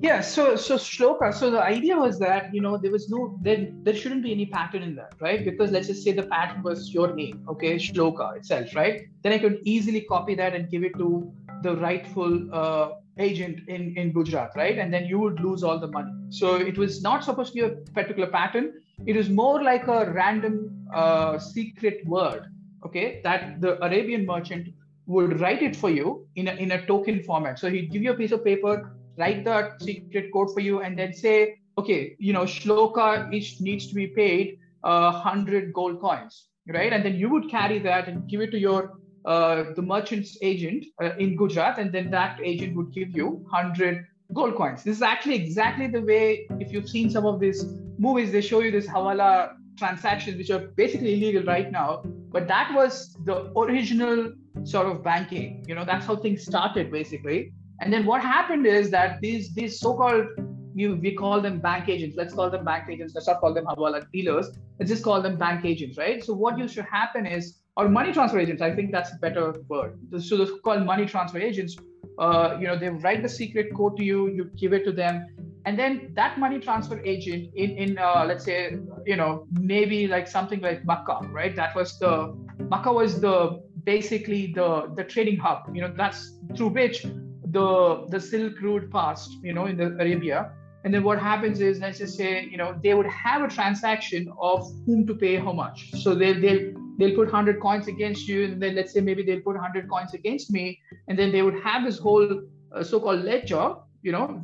yeah, 0.00 0.20
so 0.20 0.54
so 0.56 0.76
shloka. 0.76 1.34
So 1.34 1.50
the 1.50 1.62
idea 1.62 1.96
was 1.96 2.18
that 2.20 2.54
you 2.54 2.60
know 2.60 2.76
there 2.76 2.90
was 2.90 3.08
no 3.08 3.38
there 3.42 3.68
there 3.82 3.94
shouldn't 3.94 4.22
be 4.22 4.32
any 4.32 4.46
pattern 4.46 4.82
in 4.82 4.94
that, 4.96 5.14
right? 5.20 5.44
Because 5.44 5.70
let's 5.72 5.88
just 5.88 6.04
say 6.04 6.12
the 6.12 6.24
pattern 6.24 6.62
was 6.62 6.92
your 6.94 7.14
name, 7.14 7.44
okay, 7.48 7.76
shloka 7.76 8.36
itself, 8.36 8.74
right? 8.74 9.02
Then 9.22 9.32
I 9.32 9.38
could 9.38 9.58
easily 9.64 10.02
copy 10.02 10.34
that 10.36 10.54
and 10.54 10.70
give 10.70 10.84
it 10.84 10.96
to 10.98 11.32
the 11.62 11.76
rightful 11.76 12.54
uh, 12.54 12.90
agent 13.18 13.68
in 13.68 13.96
in 13.96 14.12
Gujarat, 14.12 14.52
right? 14.56 14.78
And 14.78 14.94
then 14.94 15.06
you 15.06 15.18
would 15.18 15.40
lose 15.40 15.64
all 15.64 15.80
the 15.80 15.88
money. 15.88 16.12
So 16.30 16.56
it 16.56 16.78
was 16.78 17.02
not 17.02 17.24
supposed 17.24 17.54
to 17.54 17.60
be 17.60 17.66
a 17.66 17.70
particular 17.92 18.28
pattern. 18.28 18.74
It 19.06 19.16
was 19.16 19.28
more 19.28 19.62
like 19.62 19.88
a 19.88 20.10
random 20.10 20.86
uh, 20.94 21.38
secret 21.38 22.06
word, 22.06 22.46
okay, 22.84 23.20
that 23.24 23.60
the 23.60 23.82
Arabian 23.84 24.26
merchant 24.26 24.68
would 25.06 25.40
write 25.40 25.62
it 25.62 25.74
for 25.74 25.90
you 25.90 26.26
in 26.36 26.48
a, 26.48 26.52
in 26.52 26.72
a 26.72 26.86
token 26.86 27.22
format. 27.22 27.58
So 27.58 27.70
he'd 27.70 27.90
give 27.90 28.02
you 28.02 28.12
a 28.12 28.14
piece 28.14 28.30
of 28.30 28.44
paper 28.44 28.94
write 29.18 29.44
the 29.44 29.72
secret 29.80 30.32
code 30.32 30.52
for 30.54 30.60
you, 30.60 30.80
and 30.80 30.98
then 30.98 31.12
say, 31.12 31.58
okay, 31.76 32.16
you 32.18 32.32
know, 32.32 32.42
Shloka 32.42 33.32
each 33.32 33.60
needs 33.60 33.88
to 33.88 33.94
be 33.94 34.06
paid 34.06 34.58
uh, 34.84 35.12
100 35.12 35.72
gold 35.72 36.00
coins, 36.00 36.48
right? 36.66 36.92
And 36.92 37.04
then 37.04 37.16
you 37.16 37.28
would 37.28 37.50
carry 37.50 37.78
that 37.80 38.08
and 38.08 38.28
give 38.28 38.40
it 38.40 38.50
to 38.52 38.58
your 38.58 38.98
uh, 39.24 39.74
the 39.76 39.82
merchant's 39.82 40.38
agent 40.42 40.84
uh, 41.02 41.16
in 41.16 41.36
Gujarat, 41.36 41.78
and 41.78 41.92
then 41.92 42.10
that 42.10 42.40
agent 42.42 42.76
would 42.76 42.92
give 42.92 43.10
you 43.14 43.26
100 43.50 44.06
gold 44.32 44.56
coins. 44.56 44.84
This 44.84 44.96
is 44.96 45.02
actually 45.02 45.34
exactly 45.34 45.86
the 45.86 46.00
way, 46.00 46.46
if 46.60 46.72
you've 46.72 46.88
seen 46.88 47.10
some 47.10 47.26
of 47.26 47.40
these 47.40 47.64
movies, 47.98 48.32
they 48.32 48.40
show 48.40 48.60
you 48.60 48.70
this 48.70 48.86
Hawala 48.86 49.54
transactions, 49.76 50.36
which 50.36 50.50
are 50.50 50.68
basically 50.76 51.14
illegal 51.14 51.42
right 51.44 51.70
now. 51.70 52.02
But 52.30 52.46
that 52.48 52.72
was 52.74 53.16
the 53.24 53.52
original 53.56 54.32
sort 54.64 54.86
of 54.86 55.02
banking. 55.02 55.64
You 55.66 55.74
know, 55.74 55.84
that's 55.84 56.04
how 56.04 56.16
things 56.16 56.44
started 56.44 56.90
basically. 56.90 57.52
And 57.80 57.92
then 57.92 58.04
what 58.04 58.22
happened 58.22 58.66
is 58.66 58.90
that 58.90 59.20
these 59.20 59.54
these 59.54 59.80
so-called 59.80 60.26
you 60.74 60.96
we 60.96 61.14
call 61.14 61.40
them 61.40 61.60
bank 61.60 61.88
agents. 61.88 62.16
Let's 62.16 62.34
call 62.34 62.50
them 62.50 62.64
bank 62.64 62.88
agents. 62.88 63.14
Let's 63.14 63.26
not 63.26 63.40
call 63.40 63.54
them 63.54 63.66
hawala 63.66 64.10
dealers. 64.12 64.50
Let's 64.78 64.90
just 64.90 65.02
call 65.02 65.20
them 65.22 65.36
bank 65.36 65.64
agents, 65.64 65.98
right? 65.98 66.24
So 66.24 66.34
what 66.34 66.58
used 66.58 66.74
to 66.74 66.82
happen 66.82 67.26
is, 67.26 67.58
or 67.76 67.88
money 67.88 68.12
transfer 68.12 68.38
agents. 68.38 68.62
I 68.62 68.74
think 68.74 68.92
that's 68.92 69.12
a 69.12 69.16
better 69.16 69.54
word. 69.68 69.98
So 70.20 70.36
they're 70.36 70.56
called 70.58 70.84
money 70.84 71.06
transfer 71.06 71.38
agents. 71.38 71.76
Uh, 72.18 72.56
you 72.60 72.66
know, 72.66 72.76
they 72.76 72.88
write 72.88 73.22
the 73.22 73.28
secret 73.28 73.74
code 73.74 73.96
to 73.96 74.04
you. 74.04 74.28
You 74.28 74.50
give 74.56 74.72
it 74.72 74.84
to 74.84 74.92
them, 74.92 75.26
and 75.66 75.78
then 75.78 76.10
that 76.14 76.38
money 76.38 76.58
transfer 76.58 77.00
agent 77.04 77.54
in 77.54 77.70
in 77.84 77.98
uh, 77.98 78.24
let's 78.26 78.44
say 78.44 78.78
you 79.06 79.16
know 79.16 79.46
maybe 79.52 80.06
like 80.08 80.26
something 80.26 80.60
like 80.60 80.84
Makkah, 80.84 81.20
right? 81.30 81.54
That 81.54 81.74
was 81.74 81.98
the 81.98 82.34
Makkah 82.70 82.92
was 82.92 83.20
the 83.20 83.62
basically 83.84 84.52
the 84.52 84.92
the 84.96 85.04
trading 85.04 85.38
hub. 85.38 85.70
You 85.74 85.82
know, 85.82 85.92
that's 85.96 86.38
through 86.56 86.70
which 86.80 87.06
the 87.50 88.06
the 88.08 88.20
Silk 88.20 88.60
Road 88.62 88.90
passed, 88.90 89.32
you 89.42 89.52
know, 89.52 89.66
in 89.66 89.76
the 89.76 89.88
Arabia. 90.04 90.52
And 90.84 90.94
then 90.94 91.02
what 91.02 91.18
happens 91.18 91.60
is, 91.60 91.80
let's 91.80 91.98
just 91.98 92.16
say, 92.16 92.44
you 92.50 92.56
know, 92.56 92.78
they 92.82 92.94
would 92.94 93.06
have 93.06 93.42
a 93.42 93.48
transaction 93.48 94.32
of 94.40 94.70
whom 94.86 95.06
to 95.08 95.14
pay 95.14 95.36
how 95.36 95.52
much. 95.52 95.90
So 96.02 96.14
they'll 96.14 96.40
they'll 96.40 96.72
they'll 96.98 97.16
put 97.16 97.26
100 97.26 97.60
coins 97.60 97.88
against 97.88 98.28
you, 98.28 98.44
and 98.44 98.62
then 98.62 98.74
let's 98.74 98.92
say 98.92 99.00
maybe 99.00 99.22
they'll 99.22 99.40
put 99.40 99.56
100 99.56 99.88
coins 99.88 100.14
against 100.14 100.50
me, 100.50 100.78
and 101.08 101.18
then 101.18 101.32
they 101.32 101.42
would 101.42 101.58
have 101.60 101.84
this 101.84 101.98
whole 101.98 102.42
uh, 102.72 102.82
so-called 102.82 103.24
ledger, 103.24 103.74
you 104.02 104.12
know, 104.12 104.42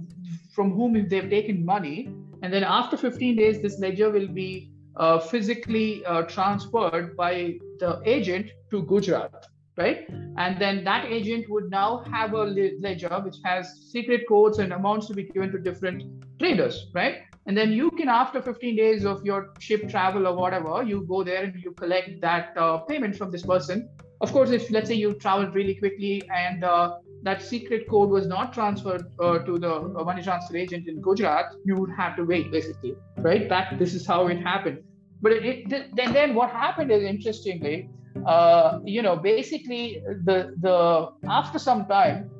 from 0.54 0.72
whom 0.72 1.08
they've 1.08 1.30
taken 1.30 1.64
money, 1.64 2.08
and 2.42 2.52
then 2.52 2.62
after 2.62 2.96
15 2.96 3.36
days, 3.36 3.62
this 3.62 3.78
ledger 3.78 4.10
will 4.10 4.28
be 4.28 4.70
uh, 4.96 5.18
physically 5.18 6.04
uh, 6.04 6.22
transferred 6.22 7.16
by 7.16 7.58
the 7.80 8.00
agent 8.04 8.50
to 8.70 8.82
Gujarat, 8.82 9.46
right? 9.76 10.08
And 10.36 10.60
then 10.60 10.84
that 10.84 11.06
agent 11.06 11.48
would 11.48 11.70
now 11.70 12.04
have 12.10 12.32
a 12.32 12.44
ledger 12.80 13.20
which 13.24 13.36
has 13.44 13.88
secret 13.90 14.22
codes 14.28 14.58
and 14.58 14.72
amounts 14.72 15.06
to 15.08 15.14
be 15.14 15.24
given 15.24 15.50
to 15.52 15.58
different 15.58 16.04
traders, 16.38 16.90
right? 16.94 17.22
And 17.46 17.56
then 17.56 17.72
you 17.72 17.90
can, 17.90 18.08
after 18.08 18.40
15 18.40 18.76
days 18.76 19.04
of 19.04 19.24
your 19.24 19.52
ship 19.58 19.88
travel 19.88 20.26
or 20.26 20.34
whatever, 20.34 20.82
you 20.82 21.04
go 21.06 21.22
there 21.22 21.44
and 21.44 21.62
you 21.62 21.72
collect 21.72 22.20
that 22.22 22.56
uh, 22.56 22.78
payment 22.78 23.16
from 23.16 23.30
this 23.30 23.42
person. 23.42 23.88
Of 24.20 24.32
course, 24.32 24.50
if 24.50 24.70
let's 24.70 24.88
say 24.88 24.94
you 24.94 25.12
traveled 25.14 25.54
really 25.54 25.74
quickly 25.74 26.22
and 26.34 26.64
uh, 26.64 26.96
that 27.22 27.42
secret 27.42 27.88
code 27.88 28.08
was 28.08 28.26
not 28.26 28.52
transferred 28.54 29.04
uh, 29.20 29.38
to 29.40 29.58
the 29.58 29.74
uh, 29.74 30.04
money 30.04 30.22
transfer 30.22 30.56
agent 30.56 30.88
in 30.88 31.02
Gujarat, 31.02 31.54
you 31.64 31.76
would 31.76 31.90
have 31.90 32.16
to 32.16 32.24
wait 32.24 32.50
basically, 32.50 32.94
right? 33.18 33.48
That 33.48 33.78
this 33.78 33.94
is 33.94 34.06
how 34.06 34.28
it 34.28 34.40
happened. 34.40 34.82
But 35.20 35.32
it, 35.32 35.44
it, 35.44 35.96
then 35.96 36.12
then 36.12 36.34
what 36.34 36.50
happened 36.50 36.90
is 36.90 37.02
interestingly, 37.02 37.88
uh, 38.26 38.80
you 38.84 39.02
know, 39.02 39.16
basically 39.16 40.02
the 40.24 40.54
the 40.60 41.08
after 41.28 41.58
some 41.58 41.86
time, 41.86 42.30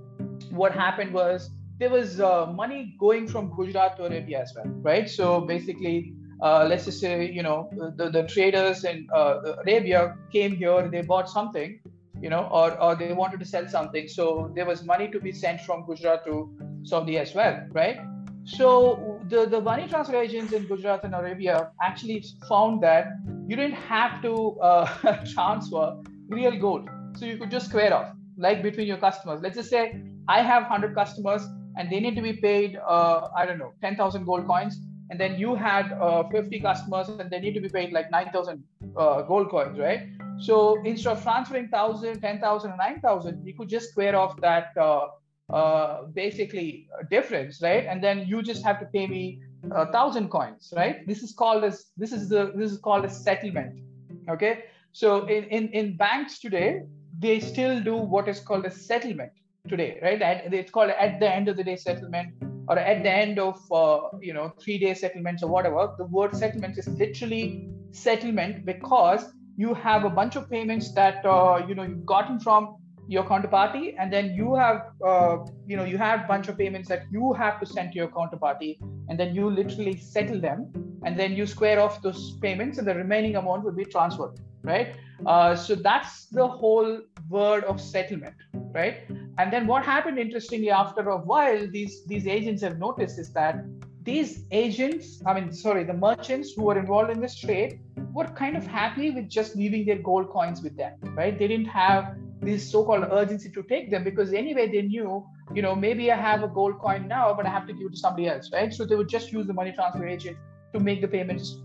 what 0.50 0.72
happened 0.72 1.12
was 1.12 1.50
there 1.78 1.90
was 1.90 2.20
uh, 2.20 2.46
money 2.46 2.94
going 2.98 3.26
from 3.26 3.54
Gujarat 3.54 3.96
to 3.96 4.04
Arabia 4.04 4.42
as 4.42 4.52
well, 4.56 4.66
right? 4.82 5.08
So 5.08 5.40
basically. 5.40 6.14
Uh, 6.42 6.66
let's 6.68 6.84
just 6.84 7.00
say 7.00 7.30
you 7.30 7.42
know 7.42 7.70
the, 7.96 8.10
the 8.10 8.24
traders 8.24 8.84
in 8.84 9.06
uh, 9.14 9.54
Arabia 9.64 10.16
came 10.32 10.54
here, 10.54 10.90
they 10.90 11.00
bought 11.00 11.30
something, 11.30 11.78
you 12.20 12.28
know, 12.28 12.48
or, 12.50 12.78
or 12.80 12.94
they 12.96 13.12
wanted 13.12 13.38
to 13.40 13.46
sell 13.46 13.66
something. 13.68 14.08
So 14.08 14.50
there 14.54 14.66
was 14.66 14.84
money 14.84 15.08
to 15.08 15.20
be 15.20 15.32
sent 15.32 15.60
from 15.60 15.86
Gujarat 15.86 16.24
to 16.26 16.50
Saudi 16.82 17.18
as 17.18 17.34
well, 17.34 17.64
right? 17.70 17.98
So 18.44 19.20
the, 19.28 19.46
the 19.46 19.60
money 19.60 19.88
transfer 19.88 20.16
agents 20.16 20.52
in 20.52 20.66
Gujarat 20.66 21.04
and 21.04 21.14
Arabia 21.14 21.70
actually 21.82 22.24
found 22.48 22.82
that 22.82 23.06
you 23.46 23.56
didn't 23.56 23.74
have 23.74 24.22
to 24.22 24.58
uh, 24.60 25.16
transfer 25.34 25.96
real 26.28 26.58
gold. 26.58 26.88
So 27.16 27.26
you 27.26 27.36
could 27.36 27.50
just 27.50 27.68
square 27.68 27.94
off, 27.94 28.12
like 28.36 28.62
between 28.62 28.86
your 28.86 28.96
customers. 28.96 29.40
Let's 29.42 29.56
just 29.56 29.70
say 29.70 30.00
I 30.28 30.42
have 30.42 30.62
100 30.62 30.94
customers 30.94 31.46
and 31.76 31.90
they 31.90 32.00
need 32.00 32.16
to 32.16 32.22
be 32.22 32.34
paid, 32.34 32.76
uh, 32.76 33.28
I 33.36 33.46
don't 33.46 33.58
know, 33.58 33.72
10,000 33.82 34.24
gold 34.24 34.46
coins. 34.46 34.78
And 35.10 35.20
then 35.20 35.38
you 35.38 35.54
had 35.54 35.92
uh, 35.92 36.28
50 36.30 36.60
customers 36.60 37.08
and 37.08 37.30
they 37.30 37.38
need 37.38 37.54
to 37.54 37.60
be 37.60 37.68
paid 37.68 37.92
like 37.92 38.10
9,000 38.10 38.64
uh, 38.96 39.22
gold 39.22 39.50
coins, 39.50 39.78
right? 39.78 40.08
So 40.38 40.82
instead 40.84 41.16
of 41.16 41.22
transferring 41.22 41.68
1,000, 41.70 42.20
10,000, 42.20 42.70
or 42.70 42.76
9,000, 42.76 43.46
you 43.46 43.54
could 43.54 43.68
just 43.68 43.90
square 43.90 44.16
off 44.16 44.40
that 44.40 44.72
uh, 44.76 45.08
uh, 45.50 46.04
basically 46.14 46.88
difference, 47.10 47.60
right? 47.62 47.86
And 47.86 48.02
then 48.02 48.26
you 48.26 48.42
just 48.42 48.64
have 48.64 48.80
to 48.80 48.86
pay 48.86 49.06
me 49.06 49.40
a 49.72 49.90
thousand 49.92 50.28
coins, 50.28 50.72
right? 50.76 51.06
This 51.06 51.22
is 51.22 51.32
called 51.32 51.64
as 51.64 51.86
this 51.96 52.12
is 52.12 52.28
the 52.28 52.52
this 52.54 52.72
is 52.72 52.78
called 52.78 53.04
a 53.04 53.10
settlement. 53.10 53.80
Okay. 54.28 54.64
So 54.92 55.26
in, 55.26 55.44
in, 55.44 55.68
in 55.70 55.96
banks 55.96 56.38
today, 56.38 56.82
they 57.18 57.40
still 57.40 57.82
do 57.82 57.96
what 57.96 58.28
is 58.28 58.38
called 58.38 58.64
a 58.64 58.70
settlement 58.70 59.32
today, 59.68 59.98
right? 60.02 60.22
At, 60.22 60.54
it's 60.54 60.70
called 60.70 60.90
at 60.90 61.18
the 61.18 61.28
end 61.28 61.48
of 61.48 61.56
the 61.56 61.64
day 61.64 61.76
settlement 61.76 62.34
or 62.68 62.78
at 62.78 63.02
the 63.02 63.10
end 63.10 63.38
of 63.38 63.60
uh, 63.72 64.16
you 64.20 64.32
know 64.32 64.52
three 64.60 64.78
day 64.78 64.94
settlements 64.94 65.42
or 65.42 65.48
whatever. 65.48 65.94
The 65.98 66.04
word 66.04 66.34
settlement 66.34 66.78
is 66.78 66.86
literally 66.88 67.68
settlement 67.90 68.64
because 68.64 69.24
you 69.56 69.74
have 69.74 70.04
a 70.04 70.10
bunch 70.10 70.36
of 70.36 70.50
payments 70.50 70.92
that 70.94 71.24
uh, 71.24 71.64
you 71.66 71.74
know 71.74 71.82
you've 71.82 72.06
gotten 72.06 72.38
from 72.38 72.76
your 73.06 73.24
counterparty 73.24 73.94
and 73.98 74.12
then 74.12 74.34
you 74.34 74.54
have 74.54 74.86
uh, 75.06 75.38
you 75.66 75.76
know 75.76 75.84
you 75.84 75.98
have 75.98 76.26
bunch 76.26 76.48
of 76.48 76.56
payments 76.56 76.88
that 76.88 77.02
you 77.10 77.32
have 77.32 77.60
to 77.60 77.66
send 77.66 77.92
to 77.92 77.98
your 77.98 78.08
counterparty 78.08 78.78
and 79.08 79.18
then 79.18 79.34
you 79.34 79.50
literally 79.50 79.96
settle 79.96 80.40
them 80.40 80.72
and 81.04 81.18
then 81.18 81.34
you 81.34 81.46
square 81.46 81.80
off 81.80 82.00
those 82.02 82.38
payments 82.38 82.78
and 82.78 82.86
the 82.86 82.94
remaining 82.94 83.36
amount 83.36 83.64
will 83.64 83.72
be 83.72 83.84
transferred 83.84 84.34
right 84.62 84.94
uh, 85.26 85.54
so 85.54 85.74
that's 85.74 86.26
the 86.26 86.46
whole 86.46 87.00
word 87.28 87.64
of 87.64 87.80
settlement 87.80 88.34
right 88.72 89.08
and 89.38 89.52
then 89.52 89.66
what 89.66 89.84
happened 89.84 90.18
interestingly 90.18 90.70
after 90.70 91.10
a 91.10 91.18
while 91.18 91.66
these 91.70 92.04
these 92.06 92.26
agents 92.26 92.62
have 92.62 92.78
noticed 92.78 93.18
is 93.18 93.32
that 93.32 93.64
these 94.04 94.44
agents, 94.50 95.22
I 95.26 95.32
mean, 95.32 95.50
sorry, 95.50 95.82
the 95.84 95.94
merchants 95.94 96.52
who 96.52 96.64
were 96.64 96.78
involved 96.78 97.10
in 97.10 97.20
this 97.20 97.38
trade 97.38 97.80
were 98.12 98.26
kind 98.26 98.54
of 98.54 98.66
happy 98.66 99.10
with 99.10 99.30
just 99.30 99.56
leaving 99.56 99.86
their 99.86 99.98
gold 99.98 100.28
coins 100.28 100.62
with 100.62 100.76
them, 100.76 100.92
right? 101.16 101.36
They 101.38 101.48
didn't 101.48 101.68
have 101.68 102.14
this 102.44 102.70
so-called 102.70 103.06
urgency 103.10 103.50
to 103.50 103.62
take 103.62 103.90
them 103.90 104.04
because 104.04 104.32
anyway 104.32 104.70
they 104.70 104.82
knew, 104.82 105.26
you 105.54 105.62
know, 105.62 105.74
maybe 105.74 106.10
I 106.12 106.16
have 106.16 106.42
a 106.42 106.48
gold 106.48 106.78
coin 106.78 107.08
now, 107.08 107.34
but 107.34 107.46
I 107.46 107.50
have 107.50 107.66
to 107.66 107.72
give 107.72 107.86
it 107.86 107.92
to 107.92 107.96
somebody 107.98 108.28
else, 108.28 108.50
right? 108.52 108.72
So 108.72 108.84
they 108.84 108.96
would 108.96 109.08
just 109.08 109.32
use 109.32 109.46
the 109.46 109.52
money 109.52 109.72
transfer 109.72 110.06
agent 110.06 110.36
to 110.72 110.80
make 110.80 111.00
the 111.00 111.08
payments 111.08 111.58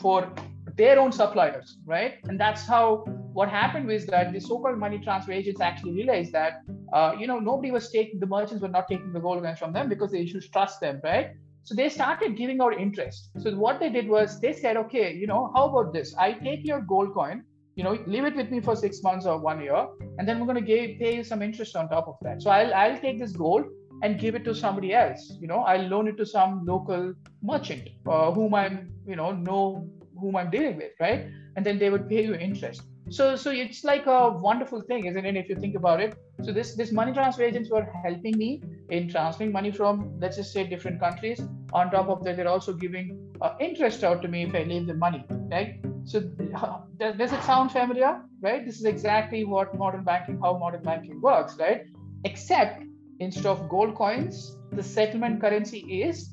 for 0.00 0.32
their 0.76 0.98
own 0.98 1.12
suppliers, 1.12 1.78
right? 1.86 2.14
And 2.24 2.38
that's 2.38 2.66
how 2.66 3.04
what 3.32 3.48
happened 3.48 3.86
was 3.86 4.06
that 4.06 4.32
the 4.32 4.40
so-called 4.40 4.78
money 4.78 4.98
transfer 4.98 5.32
agents 5.32 5.60
actually 5.60 5.92
realized 5.92 6.32
that, 6.32 6.62
uh, 6.92 7.14
you 7.18 7.26
know, 7.26 7.38
nobody 7.38 7.70
was 7.70 7.90
taking 7.90 8.18
the 8.18 8.26
merchants 8.26 8.62
were 8.62 8.68
not 8.68 8.88
taking 8.88 9.12
the 9.12 9.20
gold 9.20 9.42
coins 9.42 9.58
from 9.58 9.72
them 9.72 9.88
because 9.88 10.10
they 10.10 10.26
should 10.26 10.42
trust 10.52 10.80
them, 10.80 11.00
right? 11.04 11.30
So 11.62 11.74
they 11.74 11.88
started 11.88 12.36
giving 12.36 12.60
out 12.60 12.78
interest. 12.78 13.30
So 13.38 13.54
what 13.54 13.78
they 13.80 13.90
did 13.90 14.08
was 14.08 14.40
they 14.40 14.52
said, 14.52 14.76
okay, 14.76 15.14
you 15.14 15.26
know, 15.26 15.52
how 15.54 15.68
about 15.68 15.92
this? 15.92 16.14
I 16.16 16.32
take 16.32 16.66
your 16.66 16.80
gold 16.80 17.14
coin, 17.14 17.44
you 17.76 17.84
know, 17.84 17.98
leave 18.06 18.24
it 18.24 18.36
with 18.36 18.50
me 18.50 18.60
for 18.60 18.76
six 18.76 19.02
months 19.02 19.26
or 19.26 19.38
one 19.38 19.60
year, 19.62 19.86
and 20.18 20.28
then 20.28 20.38
we're 20.38 20.52
going 20.52 20.64
to 20.64 20.96
pay 20.98 21.16
you 21.16 21.24
some 21.24 21.42
interest 21.42 21.76
on 21.76 21.88
top 21.88 22.08
of 22.08 22.16
that. 22.22 22.42
So 22.42 22.50
I'll 22.50 22.74
I'll 22.74 22.98
take 22.98 23.18
this 23.18 23.32
gold 23.32 23.64
and 24.02 24.18
give 24.18 24.34
it 24.34 24.44
to 24.44 24.54
somebody 24.54 24.94
else. 24.94 25.32
You 25.40 25.46
know, 25.46 25.60
I'll 25.60 25.86
loan 25.88 26.08
it 26.08 26.16
to 26.18 26.26
some 26.26 26.64
local 26.64 27.12
merchant 27.42 27.88
uh, 28.06 28.30
whom 28.32 28.54
I'm, 28.54 28.92
you 29.06 29.16
know, 29.16 29.32
know 29.32 29.88
whom 30.18 30.36
I'm 30.36 30.50
dealing 30.50 30.76
with, 30.76 30.92
right? 31.00 31.26
And 31.56 31.64
then 31.64 31.78
they 31.78 31.90
would 31.90 32.08
pay 32.08 32.24
you 32.24 32.34
interest. 32.34 32.82
So 33.10 33.34
so 33.34 33.50
it's 33.50 33.82
like 33.82 34.06
a 34.06 34.30
wonderful 34.30 34.82
thing, 34.82 35.06
isn't 35.06 35.26
it? 35.26 35.36
If 35.36 35.48
you 35.48 35.56
think 35.56 35.74
about 35.74 36.00
it. 36.00 36.16
So 36.42 36.52
this 36.52 36.74
this 36.76 36.92
money 36.92 37.12
transfer 37.12 37.42
agents 37.42 37.70
were 37.70 37.86
helping 38.04 38.38
me 38.38 38.62
in 38.90 39.08
transferring 39.08 39.52
money 39.52 39.72
from 39.72 40.18
let's 40.20 40.36
just 40.36 40.52
say 40.52 40.64
different 40.64 41.00
countries. 41.00 41.42
On 41.72 41.90
top 41.90 42.08
of 42.08 42.24
that, 42.24 42.36
they're 42.36 42.48
also 42.48 42.72
giving 42.72 43.18
uh, 43.40 43.54
interest 43.60 44.04
out 44.04 44.22
to 44.22 44.28
me 44.28 44.44
if 44.44 44.54
I 44.54 44.62
leave 44.62 44.86
the 44.86 44.94
money, 44.94 45.24
right? 45.50 45.80
So 46.10 46.18
uh, 46.56 46.78
does, 46.98 47.14
does 47.18 47.32
it 47.32 47.40
sound 47.44 47.70
familiar, 47.70 48.20
right? 48.42 48.66
This 48.66 48.80
is 48.80 48.84
exactly 48.84 49.44
what 49.44 49.72
modern 49.78 50.02
banking, 50.02 50.40
how 50.42 50.58
modern 50.58 50.82
banking 50.82 51.20
works, 51.20 51.56
right? 51.56 51.82
Except 52.24 52.82
instead 53.20 53.46
of 53.46 53.68
gold 53.68 53.94
coins, 53.94 54.56
the 54.72 54.82
settlement 54.82 55.40
currency 55.40 55.78
is 56.02 56.30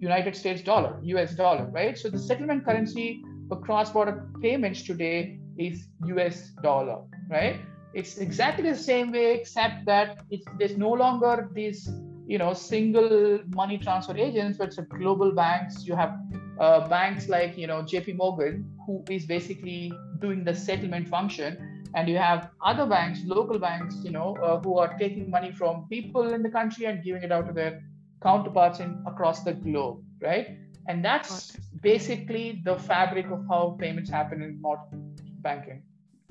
United 0.00 0.34
States 0.34 0.60
dollar, 0.60 0.98
US 1.02 1.36
dollar, 1.36 1.66
right? 1.66 1.96
So 1.96 2.10
the 2.10 2.18
settlement 2.18 2.64
currency 2.64 3.22
for 3.48 3.60
cross-border 3.60 4.28
payments 4.42 4.82
today 4.82 5.38
is 5.56 5.86
US 6.06 6.50
dollar, 6.64 7.04
right? 7.30 7.60
It's 7.94 8.18
exactly 8.18 8.68
the 8.68 8.76
same 8.76 9.12
way, 9.12 9.34
except 9.34 9.86
that 9.86 10.18
it's 10.30 10.46
there's 10.58 10.76
no 10.76 10.90
longer 10.90 11.48
these 11.54 11.88
you 12.26 12.38
know 12.38 12.54
single 12.54 13.38
money 13.54 13.78
transfer 13.78 14.16
agents, 14.16 14.58
but 14.58 14.68
it's 14.68 14.78
a 14.78 14.82
global 14.82 15.30
banks. 15.30 15.86
You 15.86 15.94
have 15.94 16.18
uh, 16.58 16.88
banks 16.88 17.28
like 17.28 17.56
you 17.56 17.66
know 17.66 17.82
JP 17.82 18.16
Morgan, 18.16 18.70
who 18.86 19.04
is 19.10 19.26
basically 19.26 19.92
doing 20.20 20.44
the 20.44 20.54
settlement 20.54 21.08
function, 21.08 21.76
and 21.94 22.08
you 22.08 22.16
have 22.18 22.50
other 22.64 22.86
banks, 22.86 23.20
local 23.24 23.58
banks, 23.58 23.96
you 24.02 24.10
know, 24.10 24.36
uh, 24.42 24.60
who 24.60 24.78
are 24.78 24.96
taking 24.98 25.30
money 25.30 25.52
from 25.52 25.86
people 25.88 26.34
in 26.34 26.42
the 26.42 26.50
country 26.50 26.86
and 26.86 27.02
giving 27.02 27.22
it 27.22 27.32
out 27.32 27.46
to 27.46 27.52
their 27.52 27.82
counterparts 28.22 28.80
in 28.80 29.02
across 29.06 29.42
the 29.44 29.52
globe, 29.52 30.02
right? 30.20 30.58
And 30.88 31.04
that's 31.04 31.56
basically 31.82 32.62
the 32.64 32.76
fabric 32.76 33.26
of 33.30 33.44
how 33.48 33.76
payments 33.80 34.10
happen 34.10 34.42
in 34.42 34.60
modern 34.60 35.16
banking. 35.40 35.82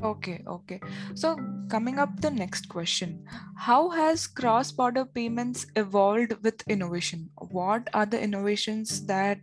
Okay, 0.03 0.43
okay. 0.45 0.81
So, 1.13 1.37
coming 1.69 1.99
up 1.99 2.19
the 2.19 2.29
next 2.29 2.67
question 2.67 3.25
How 3.55 3.89
has 3.89 4.27
cross 4.27 4.71
border 4.71 5.05
payments 5.05 5.65
evolved 5.75 6.33
with 6.43 6.61
innovation? 6.67 7.29
What 7.37 7.89
are 7.93 8.05
the 8.05 8.21
innovations 8.21 9.05
that, 9.05 9.39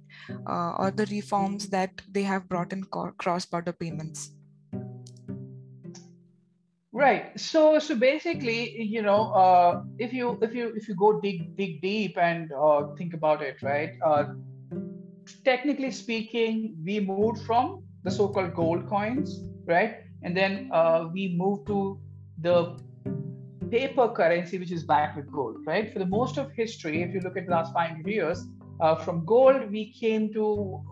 uh, 0.46 0.72
or 0.78 0.90
the 0.90 1.06
reforms 1.06 1.68
that 1.68 2.02
they 2.10 2.22
have 2.22 2.48
brought 2.48 2.72
in 2.72 2.84
cross 2.84 3.46
border 3.46 3.72
payments? 3.72 4.32
Right. 6.92 7.32
So, 7.40 7.78
so 7.78 7.96
basically, 7.96 8.82
you 8.82 9.00
know, 9.00 9.32
uh, 9.32 9.82
if 9.98 10.12
you 10.12 10.38
if 10.42 10.54
you 10.54 10.74
if 10.76 10.86
you 10.86 10.94
go 10.94 11.18
dig 11.20 11.56
dig 11.56 11.80
deep 11.80 12.18
and 12.18 12.52
uh, 12.52 12.92
think 12.98 13.14
about 13.14 13.40
it, 13.40 13.62
right? 13.62 13.96
Uh, 14.04 14.36
technically 15.44 15.90
speaking, 15.90 16.76
we 16.84 17.00
moved 17.00 17.40
from 17.46 17.82
the 18.04 18.10
so-called 18.10 18.54
gold 18.54 18.86
coins 18.90 19.40
right? 19.66 19.96
And 20.22 20.36
then 20.36 20.70
uh, 20.72 21.08
we 21.12 21.34
move 21.36 21.66
to 21.66 21.98
the 22.40 22.78
paper 23.70 24.08
currency, 24.08 24.58
which 24.58 24.70
is 24.70 24.84
backed 24.84 25.16
with 25.16 25.30
gold, 25.32 25.56
right? 25.66 25.92
For 25.92 25.98
the 25.98 26.06
most 26.06 26.36
of 26.36 26.52
history, 26.52 27.02
if 27.02 27.14
you 27.14 27.20
look 27.20 27.36
at 27.36 27.46
the 27.46 27.52
last 27.52 27.72
500 27.72 28.06
years, 28.06 28.46
uh, 28.80 28.96
from 28.96 29.24
gold, 29.24 29.70
we 29.70 29.92
came 29.92 30.32
to 30.32 30.44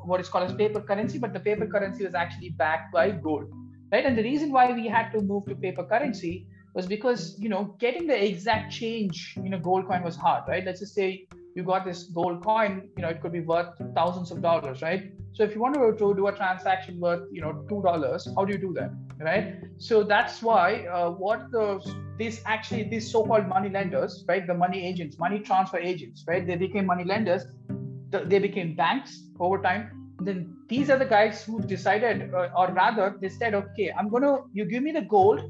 what 0.04 0.20
is 0.20 0.28
called 0.28 0.48
as 0.48 0.54
paper 0.54 0.80
currency, 0.80 1.18
but 1.18 1.32
the 1.32 1.40
paper 1.40 1.66
currency 1.66 2.04
was 2.04 2.14
actually 2.14 2.50
backed 2.50 2.92
by 2.92 3.10
gold, 3.10 3.50
right? 3.92 4.06
And 4.06 4.16
the 4.16 4.22
reason 4.22 4.52
why 4.52 4.72
we 4.72 4.86
had 4.86 5.10
to 5.12 5.20
move 5.20 5.46
to 5.46 5.54
paper 5.54 5.84
currency 5.84 6.46
was 6.74 6.86
because, 6.86 7.36
you 7.38 7.48
know, 7.48 7.74
getting 7.78 8.06
the 8.06 8.24
exact 8.24 8.72
change 8.72 9.34
in 9.44 9.54
a 9.54 9.58
gold 9.58 9.86
coin 9.86 10.02
was 10.02 10.16
hard, 10.16 10.44
right? 10.46 10.64
Let's 10.64 10.80
just 10.80 10.94
say 10.94 11.26
you 11.54 11.62
got 11.62 11.84
this 11.84 12.04
gold 12.04 12.42
coin, 12.44 12.88
you 12.96 13.02
know, 13.02 13.08
it 13.08 13.20
could 13.20 13.32
be 13.32 13.40
worth 13.40 13.68
thousands 13.94 14.30
of 14.30 14.40
dollars, 14.42 14.82
right? 14.82 15.12
So 15.32 15.44
if 15.44 15.54
you 15.54 15.60
want 15.60 15.74
to 15.74 16.14
do 16.14 16.26
a 16.26 16.32
transaction 16.32 16.98
worth, 16.98 17.22
you 17.30 17.40
know, 17.40 17.64
two 17.68 17.82
dollars, 17.82 18.26
how 18.36 18.44
do 18.44 18.52
you 18.52 18.58
do 18.58 18.72
that, 18.74 18.90
right? 19.20 19.56
So 19.78 20.02
that's 20.02 20.42
why 20.42 20.86
uh, 20.86 21.10
what 21.10 21.50
the 21.52 21.66
these 22.18 22.42
actually 22.46 22.84
these 22.84 23.10
so-called 23.10 23.46
money 23.46 23.68
lenders, 23.68 24.24
right, 24.28 24.46
the 24.46 24.54
money 24.54 24.86
agents, 24.86 25.18
money 25.18 25.38
transfer 25.38 25.78
agents, 25.78 26.24
right, 26.26 26.46
they 26.46 26.56
became 26.56 26.86
money 26.86 27.04
lenders. 27.04 27.44
They 28.10 28.40
became 28.40 28.74
banks 28.74 29.22
over 29.38 29.62
time. 29.62 30.14
Then 30.20 30.56
these 30.68 30.90
are 30.90 30.98
the 30.98 31.06
guys 31.06 31.44
who 31.44 31.60
decided, 31.62 32.34
uh, 32.34 32.48
or 32.56 32.72
rather, 32.72 33.16
they 33.20 33.28
said, 33.28 33.54
okay, 33.54 33.92
I'm 33.96 34.08
gonna 34.08 34.38
you 34.52 34.64
give 34.64 34.82
me 34.82 34.92
the 34.92 35.02
gold, 35.02 35.40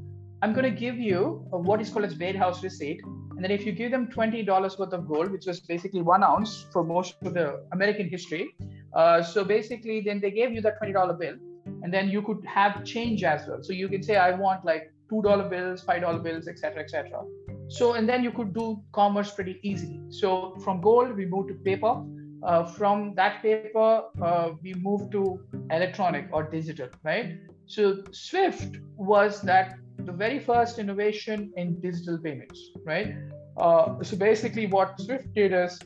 I'm 0.43 0.53
gonna 0.53 0.69
give 0.71 0.97
you 0.97 1.43
what 1.51 1.81
is 1.81 1.89
called 1.89 2.05
as 2.05 2.15
warehouse 2.17 2.63
receipt, 2.63 3.01
and 3.41 3.49
then 3.49 3.57
if 3.59 3.65
you 3.65 3.71
give 3.71 3.89
them 3.89 4.05
$20 4.05 4.77
worth 4.77 4.93
of 4.93 5.07
gold, 5.07 5.31
which 5.31 5.47
was 5.47 5.61
basically 5.61 6.03
one 6.03 6.23
ounce 6.23 6.67
for 6.71 6.83
most 6.83 7.15
of 7.23 7.33
the 7.33 7.65
American 7.71 8.07
history, 8.07 8.55
uh, 8.93 9.23
so 9.23 9.43
basically, 9.43 9.99
then 9.99 10.19
they 10.19 10.29
gave 10.29 10.53
you 10.53 10.61
that 10.61 10.79
$20 10.79 11.17
bill, 11.17 11.37
and 11.81 11.91
then 11.91 12.07
you 12.07 12.21
could 12.21 12.45
have 12.45 12.83
change 12.85 13.23
as 13.23 13.47
well. 13.47 13.63
So 13.63 13.73
you 13.73 13.89
can 13.89 14.03
say, 14.03 14.17
I 14.17 14.29
want 14.29 14.63
like 14.63 14.93
$2 15.11 15.49
bills, 15.49 15.83
$5 15.83 16.21
bills, 16.21 16.47
etc., 16.47 16.83
etc. 16.83 17.23
So, 17.67 17.93
and 17.93 18.07
then 18.07 18.23
you 18.23 18.31
could 18.31 18.53
do 18.53 18.79
commerce 18.91 19.31
pretty 19.31 19.59
easily. 19.63 19.99
So 20.09 20.55
from 20.63 20.79
gold, 20.79 21.15
we 21.15 21.25
moved 21.25 21.47
to 21.47 21.55
paper. 21.55 21.99
Uh, 22.43 22.63
from 22.63 23.15
that 23.15 23.41
paper, 23.41 24.03
uh, 24.21 24.51
we 24.61 24.75
moved 24.75 25.11
to 25.13 25.39
electronic 25.71 26.27
or 26.31 26.43
digital, 26.43 26.89
right? 27.03 27.39
So 27.65 28.03
Swift 28.11 28.77
was 28.97 29.41
that 29.41 29.77
the 30.05 30.11
very 30.11 30.39
first 30.39 30.79
innovation 30.79 31.51
in 31.57 31.79
digital 31.81 32.17
payments, 32.17 32.71
right? 32.85 33.15
Uh, 33.57 34.01
so 34.01 34.17
basically, 34.17 34.67
what 34.67 34.99
Swift 34.99 35.33
did 35.33 35.53
is 35.53 35.79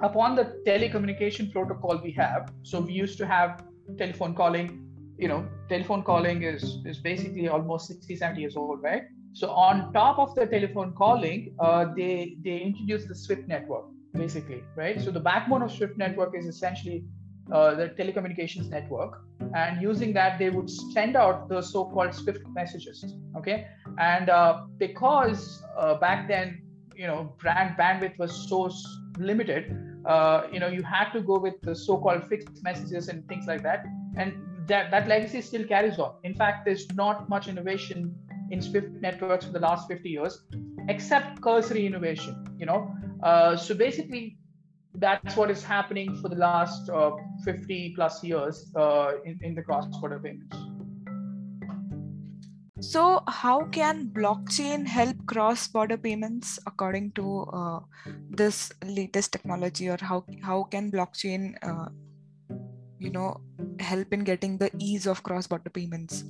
upon 0.00 0.34
the 0.36 0.44
telecommunication 0.66 1.52
protocol 1.52 2.00
we 2.02 2.12
have, 2.12 2.52
so 2.62 2.80
we 2.80 2.92
used 2.92 3.18
to 3.18 3.26
have 3.26 3.62
telephone 3.98 4.34
calling. 4.34 4.78
You 5.18 5.28
know, 5.28 5.46
telephone 5.68 6.02
calling 6.02 6.42
is 6.42 6.78
is 6.84 6.98
basically 6.98 7.48
almost 7.48 7.86
60, 7.86 8.16
70 8.16 8.40
years 8.40 8.56
old, 8.56 8.82
right? 8.82 9.04
So 9.34 9.50
on 9.50 9.92
top 9.92 10.18
of 10.18 10.34
the 10.34 10.46
telephone 10.46 10.92
calling, 10.92 11.54
uh, 11.58 11.86
they 11.96 12.36
they 12.44 12.58
introduced 12.58 13.08
the 13.08 13.14
Swift 13.14 13.48
network, 13.48 13.86
basically, 14.12 14.62
right? 14.76 15.00
So 15.00 15.10
the 15.10 15.20
backbone 15.20 15.62
of 15.62 15.72
Swift 15.72 15.96
network 15.96 16.36
is 16.36 16.46
essentially 16.46 17.04
uh, 17.50 17.74
the 17.74 17.88
telecommunications 17.90 18.68
network, 18.68 19.22
and 19.54 19.82
using 19.82 20.12
that 20.12 20.38
they 20.38 20.50
would 20.50 20.70
send 20.70 21.16
out 21.16 21.48
the 21.48 21.60
so-called 21.60 22.14
Swift 22.14 22.46
messages. 22.54 23.04
Okay, 23.36 23.66
and 23.98 24.30
uh, 24.30 24.64
because 24.78 25.62
uh, 25.76 25.94
back 25.94 26.28
then, 26.28 26.62
you 26.94 27.06
know, 27.06 27.34
brand 27.38 27.76
bandwidth 27.76 28.18
was 28.18 28.48
so 28.48 28.70
limited, 29.18 29.76
uh, 30.04 30.46
you 30.52 30.58
know 30.58 30.68
you 30.68 30.82
had 30.82 31.10
to 31.12 31.20
go 31.20 31.38
with 31.38 31.60
the 31.62 31.74
so-called 31.74 32.24
fixed 32.28 32.62
messages 32.62 33.08
and 33.08 33.26
things 33.28 33.46
like 33.46 33.62
that 33.62 33.84
and 34.16 34.34
that, 34.66 34.90
that 34.90 35.08
legacy 35.08 35.40
still 35.40 35.64
carries 35.64 35.98
on 35.98 36.14
in 36.24 36.34
fact 36.34 36.64
there's 36.64 36.90
not 36.94 37.28
much 37.28 37.48
innovation 37.48 38.14
in 38.50 38.60
swift 38.60 38.88
networks 39.00 39.46
for 39.46 39.52
the 39.52 39.60
last 39.60 39.88
50 39.88 40.08
years 40.08 40.42
except 40.88 41.40
cursory 41.40 41.86
innovation 41.86 42.44
you 42.58 42.66
know 42.66 42.92
uh, 43.22 43.56
so 43.56 43.74
basically 43.74 44.36
that's 45.02 45.36
what 45.36 45.50
is 45.50 45.62
happening 45.62 46.16
for 46.22 46.28
the 46.28 46.36
last 46.36 46.88
uh, 46.90 47.10
50 47.44 47.94
plus 47.96 48.22
years 48.24 48.70
uh, 48.76 49.12
in, 49.24 49.38
in 49.42 49.54
the 49.54 49.62
cross-border 49.62 50.20
payments 50.20 50.56
so, 52.82 53.22
how 53.28 53.66
can 53.66 54.08
blockchain 54.08 54.84
help 54.88 55.16
cross 55.26 55.68
border 55.68 55.96
payments 55.96 56.58
according 56.66 57.12
to 57.12 57.42
uh, 57.52 57.78
this 58.28 58.72
latest 58.84 59.30
technology, 59.30 59.88
or 59.88 59.96
how, 60.00 60.24
how 60.42 60.64
can 60.64 60.90
blockchain, 60.90 61.54
uh, 61.62 61.90
you 62.98 63.10
know, 63.10 63.40
help 63.78 64.12
in 64.12 64.24
getting 64.24 64.58
the 64.58 64.68
ease 64.80 65.06
of 65.06 65.22
cross 65.22 65.46
border 65.46 65.70
payments? 65.70 66.24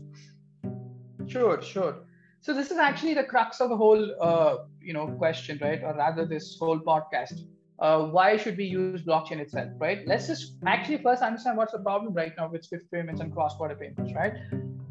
Sure, 1.26 1.62
sure. 1.62 2.04
So, 2.42 2.52
this 2.52 2.70
is 2.70 2.76
actually 2.76 3.14
the 3.14 3.24
crux 3.24 3.62
of 3.62 3.70
the 3.70 3.76
whole, 3.76 4.14
uh, 4.20 4.56
you 4.78 4.92
know, 4.92 5.06
question, 5.06 5.58
right? 5.62 5.82
Or 5.82 5.94
rather, 5.94 6.26
this 6.26 6.58
whole 6.60 6.78
podcast. 6.78 7.46
Uh, 7.82 8.06
why 8.16 8.36
should 8.36 8.56
we 8.56 8.64
use 8.64 9.02
blockchain 9.02 9.38
itself, 9.44 9.68
right? 9.78 10.06
Let's 10.06 10.28
just 10.28 10.54
actually 10.64 10.98
first 10.98 11.20
understand 11.20 11.56
what's 11.56 11.72
the 11.72 11.80
problem 11.80 12.14
right 12.14 12.32
now 12.38 12.48
with 12.48 12.64
Swift 12.64 12.90
payments 12.92 13.20
and 13.20 13.32
cross-border 13.32 13.74
payments, 13.74 14.12
right? 14.14 14.34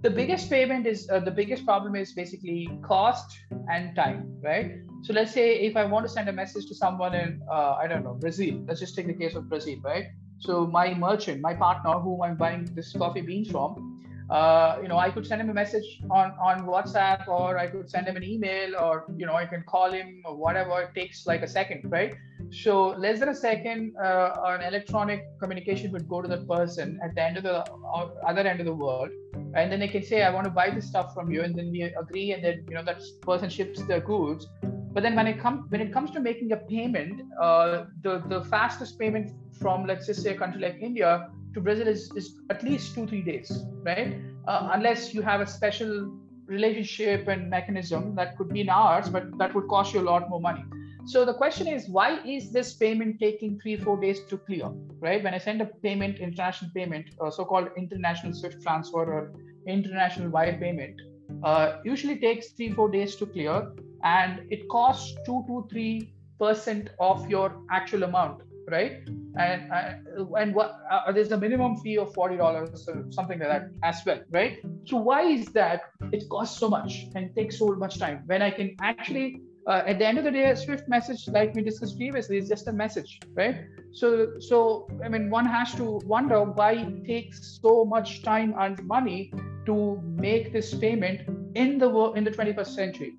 the 0.02 0.10
biggest 0.10 0.50
payment 0.50 0.88
is 0.88 1.08
uh, 1.10 1.20
the 1.20 1.32
biggest 1.32 1.64
problem 1.66 1.96
is 1.96 2.14
basically 2.14 2.68
cost 2.82 3.38
and 3.70 3.96
time 3.96 4.26
right 4.42 4.80
so 5.04 5.14
let's 5.14 5.32
say 5.32 5.60
if 5.60 5.78
i 5.78 5.84
want 5.84 6.06
to 6.06 6.12
send 6.12 6.28
a 6.28 6.34
message 6.34 6.66
to 6.66 6.76
someone 6.76 7.14
in 7.14 7.40
uh, 7.52 7.74
i 7.74 7.88
don't 7.88 8.04
know 8.04 8.16
brazil 8.16 8.64
let's 8.68 8.80
just 8.80 8.96
take 8.96 9.08
the 9.08 9.14
case 9.14 9.36
of 9.36 9.48
brazil 9.48 9.78
right 9.84 10.08
so 10.40 10.66
my 10.66 10.94
merchant 10.94 11.40
my 11.40 11.54
partner 11.54 11.94
who 12.00 12.24
i'm 12.24 12.36
buying 12.36 12.66
this 12.74 12.94
coffee 12.94 13.22
beans 13.22 13.52
from 13.52 13.72
uh, 14.32 14.80
you 14.82 14.88
know 14.88 14.98
i 14.98 15.10
could 15.12 15.28
send 15.28 15.40
him 15.40 15.52
a 15.52 15.54
message 15.54 16.02
on 16.10 16.32
on 16.50 16.66
whatsapp 16.66 17.28
or 17.28 17.60
i 17.60 17.68
could 17.68 17.88
send 17.90 18.08
him 18.08 18.16
an 18.16 18.24
email 18.24 18.76
or 18.78 19.06
you 19.16 19.28
know 19.28 19.36
i 19.36 19.46
can 19.46 19.64
call 19.68 19.92
him 19.92 20.22
or 20.26 20.36
whatever 20.36 20.82
it 20.82 20.96
takes 20.96 21.28
like 21.28 21.44
a 21.44 21.52
second 21.60 21.82
right 21.92 22.16
so 22.52 22.90
less 22.90 23.20
than 23.20 23.30
a 23.30 23.36
second, 23.36 23.96
uh, 23.98 24.36
an 24.46 24.62
electronic 24.62 25.24
communication 25.40 25.92
would 25.94 26.08
go 26.08 26.22
to 26.22 26.28
the 26.28 26.40
person 26.46 27.00
at 27.04 27.16
the 27.16 27.24
end 27.24 27.38
of 27.38 27.44
the 27.44 27.64
other 28.28 28.42
end 28.42 28.60
of 28.60 28.66
the 28.66 28.74
world, 28.74 29.10
and 29.56 29.72
then 29.72 29.80
they 29.80 29.88
can 29.88 30.04
say, 30.04 30.24
"I 30.24 30.30
want 30.30 30.46
to 30.46 30.52
buy 30.52 30.70
this 30.70 30.88
stuff 30.88 31.14
from 31.14 31.32
you," 31.32 31.44
and 31.44 31.56
then 31.56 31.72
we 31.72 31.84
agree, 31.84 32.34
and 32.34 32.44
then 32.44 32.66
you 32.68 32.76
know 32.76 32.84
that 32.84 33.02
person 33.22 33.50
ships 33.50 33.82
the 33.84 34.00
goods. 34.02 34.48
But 34.94 35.04
then 35.04 35.16
when 35.16 35.28
it 35.28 35.40
comes 35.40 35.72
when 35.72 35.82
it 35.82 35.94
comes 35.94 36.12
to 36.12 36.20
making 36.20 36.52
a 36.52 36.58
payment, 36.58 37.22
uh, 37.40 37.86
the 38.02 38.22
the 38.28 38.44
fastest 38.46 39.00
payment 39.00 39.32
from 39.62 39.86
let's 39.86 40.06
just 40.08 40.22
say 40.24 40.36
a 40.36 40.38
country 40.38 40.62
like 40.62 40.82
India 40.82 41.30
to 41.54 41.62
Brazil 41.62 41.88
is, 41.88 42.12
is 42.16 42.36
at 42.50 42.64
least 42.64 42.96
two 42.96 43.08
three 43.08 43.22
days, 43.22 43.64
right? 43.84 44.18
Uh, 44.48 44.70
unless 44.74 45.14
you 45.14 45.22
have 45.22 45.40
a 45.40 45.48
special 45.48 46.12
relationship 46.48 47.28
and 47.30 47.50
mechanism 47.50 48.14
that 48.16 48.38
could 48.38 48.50
be 48.50 48.62
in 48.62 48.70
hours, 48.70 49.10
but 49.10 49.38
that 49.38 49.56
would 49.56 49.68
cost 49.70 49.94
you 49.94 50.02
a 50.02 50.08
lot 50.12 50.30
more 50.30 50.42
money. 50.42 50.64
So 51.06 51.26
the 51.26 51.34
question 51.34 51.68
is, 51.68 51.90
why 51.90 52.20
is 52.26 52.52
this 52.52 52.74
payment 52.74 53.20
taking 53.20 53.60
three, 53.60 53.76
four 53.78 54.00
days 54.00 54.20
to 54.30 54.38
clear, 54.38 54.70
right? 55.00 55.24
When 55.24 55.34
I 55.34 55.40
send 55.40 55.62
a 55.62 55.66
payment, 55.66 56.20
international 56.20 56.72
payment, 56.74 57.16
or 57.18 57.32
so-called 57.32 57.70
international 57.76 58.34
SWIFT 58.34 58.62
transfer 58.62 59.00
or 59.00 59.34
international 59.68 60.30
wire 60.30 60.58
payment, 60.58 61.02
uh, 61.44 61.78
usually 61.84 62.18
takes 62.20 62.50
three, 62.52 62.72
four 62.72 62.90
days 62.90 63.16
to 63.16 63.26
clear, 63.26 63.72
and 64.04 64.42
it 64.52 64.68
costs 64.70 65.16
two 65.26 65.44
to 65.48 65.68
three 65.70 66.14
percent 66.40 66.90
of 67.00 67.30
your 67.30 67.56
actual 67.72 68.04
amount, 68.04 68.42
right? 68.70 69.04
And 69.38 69.72
uh, 69.72 70.26
and 70.36 70.54
what 70.54 70.76
uh, 70.90 71.12
there's 71.12 71.32
a 71.32 71.38
minimum 71.38 71.78
fee 71.78 71.98
of 71.98 72.14
forty 72.14 72.38
dollars 72.38 72.88
or 72.88 73.06
something 73.10 73.40
like 73.40 73.48
that 73.48 73.70
as 73.84 74.02
well, 74.06 74.20
right? 74.32 74.60
So 74.86 74.98
why 74.98 75.24
is 75.24 75.46
that? 75.48 75.82
It 76.12 76.28
costs 76.30 76.60
so 76.60 76.70
much 76.70 77.06
and 77.16 77.36
takes 77.36 77.58
so 77.58 77.76
much 77.76 77.98
time 77.98 78.24
when 78.26 78.42
I 78.42 78.52
can 78.52 78.76
actually 78.82 79.42
uh, 79.68 79.84
at 79.86 80.00
the 80.00 80.06
end 80.06 80.18
of 80.18 80.24
the 80.24 80.32
day, 80.32 80.50
a 80.50 80.56
Swift 80.56 80.88
message, 80.88 81.28
like 81.28 81.54
we 81.54 81.62
discussed 81.62 81.98
previously, 81.98 82.38
is 82.38 82.50
just 82.50 82.68
a 82.68 82.74
message, 82.74 83.20
right? 83.36 83.58
So, 83.92 84.40
so 84.40 84.88
I 85.04 85.10
mean, 85.10 85.30
one 85.30 85.46
has 85.46 85.74
to 85.76 86.00
wonder 86.06 86.44
why 86.44 86.74
it 86.74 87.06
takes 87.06 87.60
so 87.62 87.86
much 87.86 88.24
time 88.24 88.56
and 88.58 88.82
money 88.86 89.32
to 89.68 90.02
make 90.04 90.52
this 90.52 90.74
payment 90.74 91.22
in 91.56 91.78
the 91.78 91.88
world 91.88 92.18
in 92.18 92.24
the 92.24 92.32
21st 92.32 92.68
century. 92.68 93.14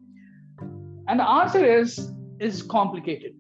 And 1.09 1.21
the 1.21 1.29
answer 1.29 1.65
is 1.65 2.11
is 2.41 2.63
complicated. 2.63 3.35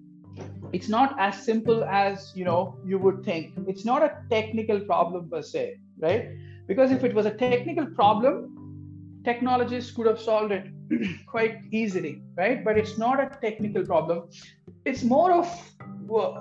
It's 0.73 0.89
not 0.89 1.17
as 1.19 1.43
simple 1.43 1.85
as 1.85 2.33
you 2.37 2.45
know 2.45 2.79
you 2.85 2.99
would 2.99 3.25
think. 3.25 3.53
It's 3.67 3.85
not 3.85 4.03
a 4.03 4.17
technical 4.31 4.81
problem 4.81 5.29
per 5.29 5.43
se, 5.43 5.79
right? 5.99 6.29
Because 6.69 6.93
if 6.93 7.03
it 7.03 7.15
was 7.15 7.27
a 7.27 7.35
technical 7.35 7.87
problem, 7.87 8.62
technologists 9.25 9.91
could 9.93 10.07
have 10.07 10.21
solved 10.21 10.53
it 10.53 10.67
quite 11.27 11.59
easily, 11.71 12.23
right? 12.37 12.65
But 12.65 12.79
it's 12.79 12.99
not 12.99 13.21
a 13.21 13.31
technical 13.41 13.85
problem. 13.85 14.29
It's 14.85 15.03
more 15.03 15.33
of 15.33 15.47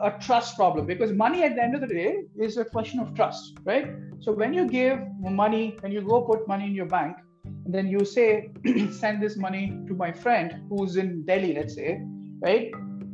a 0.04 0.18
trust 0.20 0.58
problem 0.58 0.86
because 0.86 1.12
money 1.12 1.44
at 1.44 1.56
the 1.56 1.64
end 1.64 1.76
of 1.76 1.82
the 1.82 1.88
day 1.88 2.24
is 2.38 2.58
a 2.58 2.66
question 2.66 3.00
of 3.00 3.14
trust, 3.16 3.58
right? 3.64 3.88
So 4.20 4.32
when 4.32 4.54
you 4.54 4.68
give 4.68 5.00
money, 5.20 5.78
when 5.80 5.92
you 5.92 6.02
go 6.02 6.22
put 6.22 6.48
money 6.48 6.66
in 6.66 6.76
your 6.76 6.88
bank, 6.88 7.18
and 7.66 7.74
then 7.74 7.88
you 7.88 8.04
say, 8.04 8.52
send 8.92 9.22
this 9.22 9.38
money 9.38 9.78
to 9.88 9.94
my 9.94 10.12
friend 10.12 10.62
who's 10.70 10.98
in 10.98 11.26
Delhi, 11.26 11.54
let's 11.54 11.76
say, 11.76 12.02
right? 12.42 12.72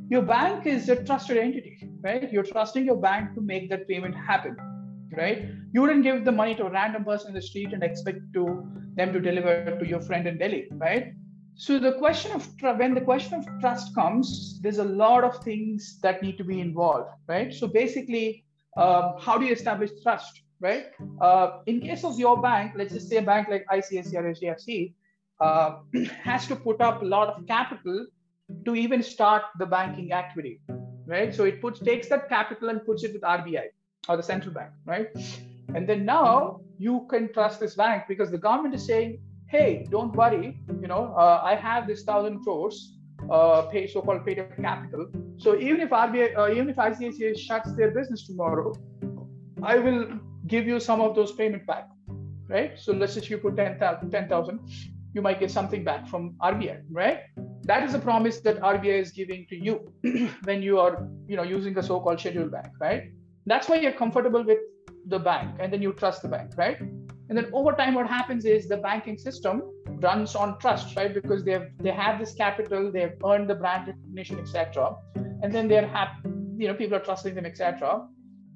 Your 0.10 0.22
bank 0.22 0.66
is 0.66 0.90
a 0.90 1.04
trusted 1.04 1.38
entity, 1.38 1.78
right? 2.02 2.32
You're 2.32 2.44
trusting 2.44 2.86
your 2.86 2.98
bank 2.98 3.36
to 3.36 3.42
make 3.42 3.70
that 3.70 3.88
payment 3.88 4.16
happen, 4.16 4.56
right? 5.16 5.50
You 5.74 5.82
wouldn't 5.82 6.04
give 6.04 6.26
the 6.26 6.32
money 6.32 6.56
to 6.56 6.66
a 6.66 6.72
random 6.72 7.06
person 7.06 7.30
in 7.30 7.34
the 7.36 7.42
street 7.42 7.74
and 7.74 7.84
expect 7.84 8.20
to 8.34 8.68
them 8.96 9.14
to 9.14 9.20
deliver 9.20 9.78
to 9.80 9.88
your 9.88 10.02
friend 10.02 10.28
in 10.28 10.38
Delhi, 10.38 10.68
right? 10.72 11.14
So 11.56 11.80
the 11.80 11.94
question 11.94 12.32
of 12.34 12.48
when 12.78 12.94
the 12.94 13.02
question 13.02 13.34
of 13.36 13.48
trust 13.60 13.94
comes, 13.96 14.60
there's 14.62 14.78
a 14.78 14.84
lot 14.84 15.24
of 15.24 15.44
things 15.44 16.00
that 16.02 16.22
need 16.22 16.38
to 16.38 16.44
be 16.44 16.60
involved, 16.60 17.10
right? 17.28 17.54
So 17.54 17.68
basically, 17.68 18.46
um, 18.76 19.16
how 19.20 19.38
do 19.38 19.46
you 19.46 19.54
establish 19.54 19.90
trust, 20.04 20.42
right? 20.60 20.88
Uh, 21.20 21.60
in 21.66 21.82
case 21.82 22.04
of 22.04 22.20
your 22.20 22.40
bank, 22.42 22.74
let's 22.76 22.94
just 22.94 23.10
say 23.10 23.18
a 23.18 23.22
bank 23.22 23.48
like 23.50 23.66
ICICI 23.72 24.14
or 24.16 24.34
HDFC 24.34 24.94
uh, 25.40 25.78
has 26.24 26.48
to 26.48 26.56
put 26.56 26.80
up 26.80 27.02
a 27.02 27.06
lot 27.06 27.30
of 27.30 27.48
capital 27.48 28.06
to 28.66 28.76
even 28.76 29.02
start 29.02 29.44
the 29.58 29.66
banking 29.66 30.14
activity, 30.14 30.60
right? 31.06 31.34
So 31.34 31.46
it 31.46 31.60
puts 31.60 31.80
takes 31.80 32.08
that 32.10 32.30
capital 32.30 32.70
and 32.70 32.86
puts 32.86 33.04
it 33.04 33.14
with 33.14 33.24
RBI 33.24 33.66
or 34.08 34.18
the 34.18 34.24
central 34.24 34.54
bank, 34.54 34.72
right? 34.86 35.08
And 35.76 35.88
then 35.88 36.06
now 36.06 36.62
you 36.78 37.06
can 37.10 37.32
trust 37.34 37.60
this 37.60 37.76
bank 37.76 38.04
because 38.08 38.32
the 38.32 38.38
government 38.38 38.76
is 38.76 38.86
saying, 38.86 39.20
hey, 39.48 39.88
don't 39.90 40.16
worry, 40.16 40.60
you 40.82 40.88
know, 40.88 41.14
uh, 41.18 41.42
I 41.44 41.56
have 41.56 41.88
this 41.88 42.04
thousand 42.04 42.44
crores 42.44 42.98
uh, 43.32 43.64
pay 43.64 43.88
so-called 43.88 44.26
paid 44.26 44.40
up 44.40 44.56
capital. 44.58 45.08
So 45.38 45.58
even 45.58 45.82
if 45.82 45.90
RBI, 45.90 46.38
uh, 46.38 46.52
even 46.52 46.70
if 46.70 46.76
ICICI 46.76 47.38
shuts 47.38 47.74
their 47.76 47.92
business 47.92 48.28
tomorrow, 48.28 48.74
I 49.64 49.78
will 49.78 50.08
give 50.48 50.68
you 50.68 50.80
some 50.80 51.02
of 51.02 51.16
those 51.16 51.32
payment 51.34 51.66
back, 51.66 51.88
right? 52.48 52.78
So 52.78 52.94
let's 52.94 53.16
just 53.16 53.30
you 53.30 53.38
put 53.38 53.56
10,000, 53.58 54.12
10, 54.12 54.60
you 55.14 55.22
might 55.22 55.40
get 55.40 55.52
something 55.52 55.84
back 55.84 56.08
from 56.08 56.36
RBI, 56.42 56.84
right? 56.92 57.22
That 57.64 57.84
is 57.84 57.94
a 57.94 58.00
promise 58.00 58.40
that 58.42 58.62
RBI 58.62 59.02
is 59.02 59.12
giving 59.12 59.46
to 59.50 59.56
you 59.56 59.92
when 60.44 60.62
you 60.62 60.80
are, 60.80 61.08
you 61.28 61.36
know, 61.36 61.44
using 61.44 61.74
the 61.74 61.84
so-called 61.84 62.20
scheduled 62.20 62.52
bank, 62.52 62.68
right? 62.80 63.12
That's 63.48 63.70
why 63.70 63.78
you're 63.78 63.94
comfortable 63.94 64.44
with 64.44 64.60
the 65.06 65.18
bank 65.18 65.56
and 65.62 65.72
then 65.72 65.82
you 65.82 65.94
trust 65.94 66.22
the 66.22 66.28
bank, 66.28 66.52
right? 66.58 66.78
And 67.30 67.38
then 67.38 67.50
over 67.54 67.72
time, 67.72 67.94
what 67.94 68.08
happens 68.08 68.44
is 68.44 68.68
the 68.68 68.76
banking 68.78 69.18
system 69.18 69.64
runs 70.02 70.36
on 70.36 70.60
trust, 70.60 70.98
right? 70.98 71.14
Because 71.14 71.46
they 71.46 71.54
have 71.54 71.68
they 71.80 71.92
have 71.92 72.20
this 72.20 72.34
capital, 72.34 72.92
they 72.92 73.02
have 73.02 73.16
earned 73.26 73.50
the 73.50 73.56
brand 73.56 73.88
recognition, 73.88 74.38
etc. 74.40 74.96
And 75.42 75.54
then 75.54 75.70
they're 75.70 75.88
happy, 75.88 76.30
you 76.58 76.68
know, 76.68 76.74
people 76.74 76.98
are 76.98 77.06
trusting 77.10 77.36
them, 77.36 77.46
etc. 77.46 78.06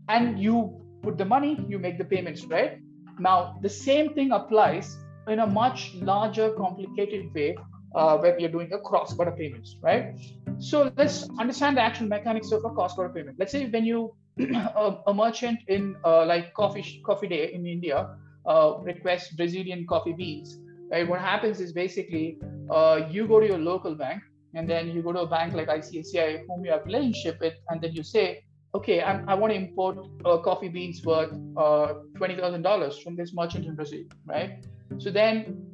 And 0.09 0.37
you 0.37 0.81
put 1.01 1.17
the 1.17 1.25
money, 1.25 1.65
you 1.69 1.79
make 1.79 1.97
the 1.97 2.05
payments, 2.05 2.43
right? 2.45 2.79
Now 3.17 3.57
the 3.61 3.69
same 3.69 4.13
thing 4.13 4.31
applies 4.31 4.97
in 5.27 5.39
a 5.39 5.47
much 5.47 5.93
larger, 5.95 6.51
complicated 6.51 7.33
way 7.33 7.55
uh, 7.95 8.17
when 8.17 8.39
you're 8.39 8.55
doing 8.57 8.73
a 8.73 8.79
cross-border 8.79 9.31
payments, 9.31 9.77
right? 9.81 10.15
So 10.59 10.91
let's 10.97 11.29
understand 11.39 11.77
the 11.77 11.81
actual 11.81 12.07
mechanics 12.07 12.51
of 12.51 12.65
a 12.65 12.69
cross-border 12.69 13.13
payment. 13.13 13.37
Let's 13.39 13.51
say 13.51 13.67
when 13.67 13.85
you 13.85 14.15
a, 14.75 14.97
a, 15.07 15.13
merchant 15.13 15.59
in 15.67 15.95
uh, 16.05 16.25
like 16.25 16.53
coffee 16.53 17.01
coffee 17.05 17.27
day 17.27 17.53
in 17.53 17.65
India 17.65 18.09
uh, 18.45 18.73
requests 18.81 19.33
Brazilian 19.33 19.85
coffee 19.87 20.13
beans, 20.13 20.59
right? 20.91 21.07
What 21.07 21.21
happens 21.21 21.59
is 21.59 21.73
basically 21.73 22.39
uh, 22.69 23.07
you 23.09 23.27
go 23.27 23.39
to 23.39 23.47
your 23.47 23.57
local 23.57 23.95
bank 23.95 24.21
and 24.53 24.69
then 24.69 24.89
you 24.89 25.01
go 25.01 25.13
to 25.13 25.21
a 25.21 25.27
bank 25.27 25.53
like 25.53 25.67
ICICI 25.67 26.43
whom 26.47 26.65
you 26.65 26.71
have 26.71 26.85
relationship 26.85 27.39
with, 27.39 27.53
and 27.69 27.81
then 27.81 27.93
you 27.93 28.03
say, 28.03 28.43
okay, 28.75 29.01
I'm, 29.01 29.27
i 29.27 29.33
want 29.33 29.53
to 29.53 29.57
import 29.57 29.97
uh, 30.25 30.37
coffee 30.37 30.69
beans 30.69 31.03
worth 31.05 31.33
uh, 31.57 31.93
twenty 32.15 32.35
thousand 32.35 32.61
dollars 32.61 32.97
from 32.99 33.15
this 33.15 33.33
merchant 33.33 33.65
in 33.65 33.75
Brazil, 33.75 34.03
right? 34.25 34.65
So 34.97 35.09
then, 35.09 35.67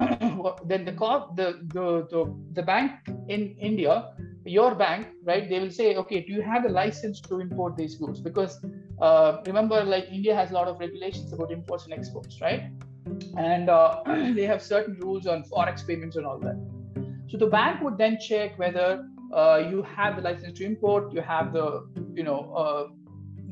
then 0.64 0.84
the, 0.84 0.92
the 1.34 1.48
the 1.74 2.06
the 2.10 2.34
the 2.52 2.62
bank 2.62 2.92
in 3.28 3.56
India 3.58 4.14
your 4.48 4.74
bank, 4.74 5.08
right, 5.24 5.48
they 5.48 5.60
will 5.60 5.70
say, 5.70 5.96
okay, 5.96 6.20
do 6.20 6.32
you 6.32 6.42
have 6.42 6.64
a 6.64 6.68
license 6.68 7.20
to 7.22 7.40
import 7.40 7.76
these 7.76 7.96
goods? 7.96 8.20
Because 8.20 8.58
uh, 9.00 9.38
remember, 9.46 9.82
like 9.84 10.08
India 10.10 10.34
has 10.34 10.50
a 10.50 10.54
lot 10.54 10.68
of 10.68 10.78
regulations 10.80 11.32
about 11.32 11.50
imports 11.50 11.84
and 11.84 11.92
exports, 11.92 12.40
right? 12.40 12.70
And 13.36 13.68
uh, 13.68 14.02
they 14.06 14.44
have 14.44 14.62
certain 14.62 14.94
rules 15.00 15.26
on 15.26 15.42
forex 15.44 15.86
payments 15.86 16.16
and 16.16 16.26
all 16.26 16.38
that. 16.40 16.56
So 17.28 17.36
the 17.36 17.46
bank 17.46 17.82
would 17.82 17.98
then 17.98 18.18
check 18.20 18.58
whether 18.58 19.06
uh, 19.34 19.64
you 19.70 19.82
have 19.82 20.16
the 20.16 20.22
license 20.22 20.58
to 20.58 20.64
import, 20.64 21.12
you 21.12 21.20
have 21.20 21.52
the, 21.52 21.86
you 22.14 22.22
know, 22.22 22.52
uh, 22.54 22.88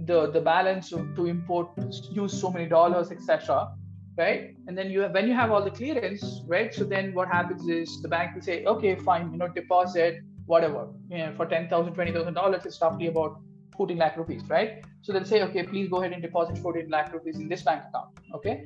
the 0.07 0.31
the 0.31 0.41
balance 0.41 0.91
to, 0.91 1.09
to 1.17 1.27
import, 1.27 1.69
use 2.11 2.41
so 2.41 2.51
many 2.51 2.67
dollars, 2.67 3.11
etc 3.11 3.69
right 4.17 4.57
and 4.67 4.77
then 4.77 4.91
you 4.91 5.01
have, 5.01 5.13
when 5.13 5.29
you 5.29 5.35
have 5.35 5.51
all 5.51 5.63
the 5.63 5.71
clearance 5.71 6.43
right 6.47 6.75
so 6.75 6.85
then 6.85 7.13
what 7.13 7.29
happens 7.29 7.69
is 7.69 8.01
the 8.03 8.09
bank 8.09 8.35
will 8.35 8.43
say 8.43 8.65
okay 8.65 8.97
fine 8.97 9.31
you 9.31 9.39
know 9.39 9.49
deposit 9.49 10.21
whatever 10.47 10.89
you 11.11 11.19
know, 11.19 11.33
for 11.37 11.47
10000 11.47 11.95
20000 11.95 12.35
dollars 12.35 12.65
it's 12.65 12.81
roughly 12.81 13.09
about 13.09 13.41
14 13.77 13.99
lakh 13.99 14.17
rupees 14.17 14.43
right? 14.49 14.85
So 15.03 15.13
they'll 15.13 15.25
say 15.25 15.43
okay 15.43 15.63
please 15.63 15.89
go 15.89 15.99
ahead 16.01 16.13
and 16.13 16.23
deposit 16.23 16.59
14 16.59 16.89
lakh 16.89 17.13
rupees 17.13 17.39
in 17.39 17.49
this 17.49 17.63
bank 17.63 17.83
account 17.89 18.09
okay? 18.35 18.65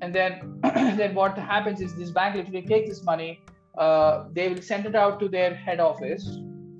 And 0.00 0.14
then 0.14 0.60
then 0.62 1.14
what 1.14 1.36
happens 1.36 1.80
is 1.80 1.94
this 1.96 2.10
bank 2.10 2.36
literally 2.36 2.62
takes 2.62 2.88
this 2.88 3.04
money 3.04 3.40
uh, 3.78 4.28
they 4.32 4.48
will 4.48 4.62
send 4.62 4.86
it 4.86 4.94
out 4.94 5.18
to 5.20 5.28
their 5.28 5.54
head 5.54 5.80
office 5.80 6.38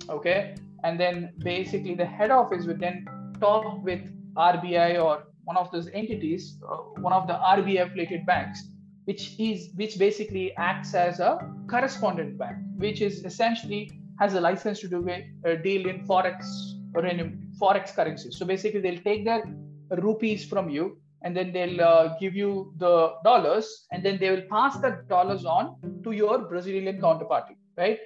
okay? 0.09 0.55
And 0.83 0.99
then 0.99 1.33
basically 1.39 1.95
the 1.95 2.05
head 2.05 2.31
office 2.31 2.65
would 2.65 2.79
then 2.79 3.05
talk 3.39 3.83
with 3.83 4.01
rbi 4.35 5.03
or 5.03 5.23
one 5.43 5.57
of 5.57 5.71
those 5.71 5.87
entities 5.93 6.57
uh, 6.67 6.77
one 7.07 7.13
of 7.13 7.27
the 7.27 7.33
rbi 7.33 7.81
affiliated 7.81 8.25
banks 8.25 8.63
which 9.05 9.35
is 9.39 9.69
which 9.75 9.97
basically 9.99 10.55
acts 10.57 10.93
as 10.93 11.19
a 11.19 11.37
correspondent 11.67 12.37
bank 12.37 12.57
which 12.77 13.01
is 13.01 13.23
essentially 13.25 13.91
has 14.23 14.33
a 14.39 14.41
license 14.41 14.79
to 14.79 14.87
do 14.87 14.99
a, 15.09 15.57
deal 15.67 15.87
in 15.91 15.99
forex 16.07 16.45
or 16.95 17.05
in 17.05 17.19
forex 17.61 17.95
currency. 17.95 18.31
So 18.31 18.45
basically, 18.45 18.81
they'll 18.81 19.05
take 19.11 19.25
their 19.25 19.43
rupees 20.07 20.45
from 20.45 20.69
you 20.69 20.97
and 21.23 21.35
then 21.37 21.51
they'll 21.53 21.81
uh, 21.81 22.15
give 22.19 22.35
you 22.35 22.73
the 22.77 23.13
dollars 23.23 23.85
and 23.91 24.03
then 24.05 24.17
they 24.19 24.29
will 24.29 24.47
pass 24.55 24.77
the 24.85 24.91
dollars 25.09 25.45
on 25.45 25.75
to 26.03 26.11
your 26.11 26.39
Brazilian 26.53 26.99
counterparty, 27.01 27.55
right? 27.77 27.99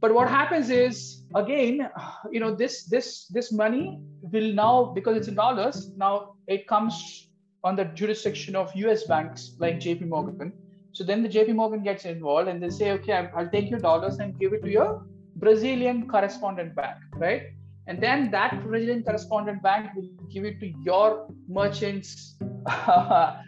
But 0.00 0.14
what 0.14 0.28
happens 0.28 0.68
is 0.70 1.24
again, 1.34 1.88
you 2.30 2.40
know, 2.40 2.54
this 2.54 2.84
this 2.94 3.26
this 3.36 3.52
money 3.52 4.00
will 4.34 4.52
now 4.52 4.92
because 4.96 5.16
it's 5.16 5.28
in 5.28 5.34
dollars 5.34 5.90
now 5.96 6.34
it 6.46 6.66
comes 6.66 7.28
on 7.62 7.76
the 7.76 7.86
jurisdiction 8.00 8.54
of 8.54 8.74
U.S. 8.84 9.04
banks 9.04 9.56
like 9.58 9.80
J.P. 9.80 10.04
Morgan. 10.04 10.52
So 10.92 11.02
then 11.02 11.22
the 11.22 11.28
JP 11.28 11.54
Morgan 11.56 11.82
gets 11.82 12.04
involved 12.04 12.48
and 12.48 12.62
they 12.62 12.70
say, 12.70 12.92
okay, 12.92 13.28
I'll 13.36 13.48
take 13.48 13.68
your 13.70 13.80
dollars 13.80 14.18
and 14.18 14.38
give 14.38 14.52
it 14.52 14.62
to 14.62 14.70
your 14.70 15.04
Brazilian 15.36 16.08
correspondent 16.08 16.74
bank, 16.74 16.96
right? 17.16 17.42
And 17.86 18.02
then 18.02 18.30
that 18.30 18.62
Brazilian 18.64 19.02
correspondent 19.02 19.62
bank 19.62 19.90
will 19.94 20.08
give 20.32 20.44
it 20.44 20.58
to 20.60 20.72
your 20.82 21.28
merchant's 21.48 22.36
uh, 22.66 23.42